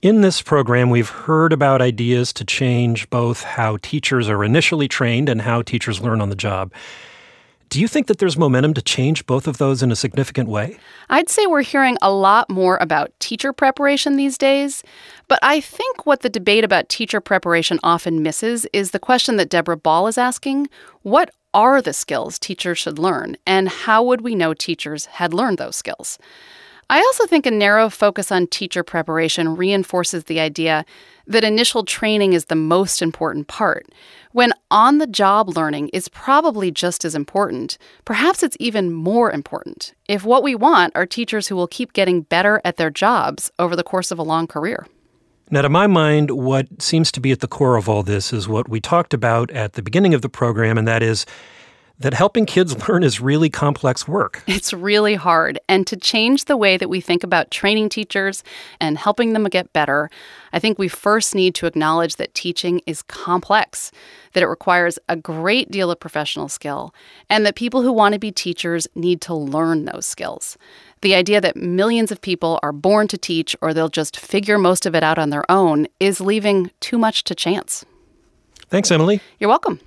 [0.03, 5.29] In this program, we've heard about ideas to change both how teachers are initially trained
[5.29, 6.73] and how teachers learn on the job.
[7.69, 10.77] Do you think that there's momentum to change both of those in a significant way?
[11.09, 14.83] I'd say we're hearing a lot more about teacher preparation these days,
[15.29, 19.51] but I think what the debate about teacher preparation often misses is the question that
[19.51, 20.67] Deborah Ball is asking
[21.03, 25.59] what are the skills teachers should learn, and how would we know teachers had learned
[25.59, 26.19] those skills?
[26.93, 30.85] I also think a narrow focus on teacher preparation reinforces the idea
[31.27, 33.87] that initial training is the most important part,
[34.33, 37.79] when on the job learning is probably just as important.
[38.05, 42.21] Perhaps it's even more important if what we want are teachers who will keep getting
[42.21, 44.87] better at their jobs over the course of a long career.
[45.51, 48.49] Now, to my mind, what seems to be at the core of all this is
[48.49, 51.25] what we talked about at the beginning of the program, and that is
[52.03, 54.43] that helping kids learn is really complex work.
[54.47, 55.59] It's really hard.
[55.69, 58.45] And to change the way that we think about training teachers
[58.81, 60.11] and helping them get better,
[60.53, 63.91] I think we first need to acknowledge that teaching is complex,
[64.35, 66.95] that it requires a great deal of professional skill,
[67.31, 70.59] and that people who want to be teachers need to learn those skills.
[71.01, 74.87] The idea that millions of people are born to teach or they'll just figure most
[74.87, 77.85] of it out on their own is leaving too much to chance.
[78.69, 79.21] Thanks, Emily.
[79.39, 79.81] You're welcome.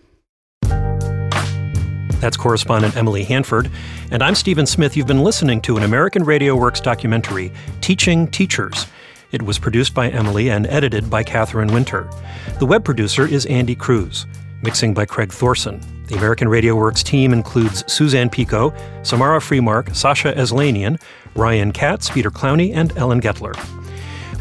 [2.25, 3.69] That's correspondent Emily Hanford.
[4.09, 4.97] And I'm Stephen Smith.
[4.97, 7.51] You've been listening to an American Radio Works documentary,
[7.81, 8.87] Teaching Teachers.
[9.31, 12.09] It was produced by Emily and edited by Catherine Winter.
[12.57, 14.25] The web producer is Andy Cruz.
[14.63, 15.79] Mixing by Craig Thorson.
[16.07, 18.73] The American Radio Works team includes Suzanne Pico,
[19.03, 20.99] Samara Freemark, Sasha Aslanian,
[21.35, 23.53] Ryan Katz, Peter Clowney, and Ellen Guettler.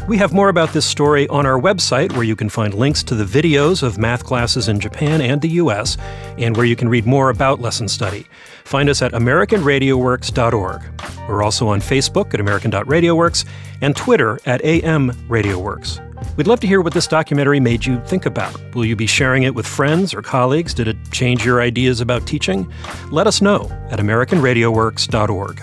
[0.07, 3.15] We have more about this story on our website, where you can find links to
[3.15, 5.97] the videos of math classes in Japan and the U.S.,
[6.37, 8.27] and where you can read more about lesson study.
[8.65, 10.81] Find us at AmericanRadioWorks.org.
[11.27, 13.45] We're also on Facebook at American.RadioWorks
[13.81, 16.37] and Twitter at AMRadioWorks.
[16.37, 18.75] We'd love to hear what this documentary made you think about.
[18.75, 20.75] Will you be sharing it with friends or colleagues?
[20.75, 22.71] Did it change your ideas about teaching?
[23.09, 25.61] Let us know at AmericanRadioWorks.org.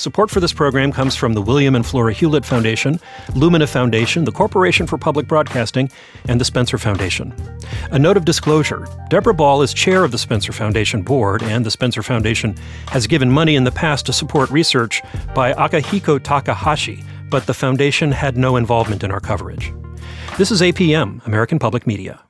[0.00, 2.98] Support for this program comes from the William and Flora Hewlett Foundation,
[3.34, 5.90] Lumina Foundation, the Corporation for Public Broadcasting,
[6.26, 7.34] and the Spencer Foundation.
[7.90, 11.70] A note of disclosure Deborah Ball is chair of the Spencer Foundation board, and the
[11.70, 12.56] Spencer Foundation
[12.88, 15.02] has given money in the past to support research
[15.34, 19.70] by Akihiko Takahashi, but the foundation had no involvement in our coverage.
[20.38, 22.22] This is APM, American Public Media.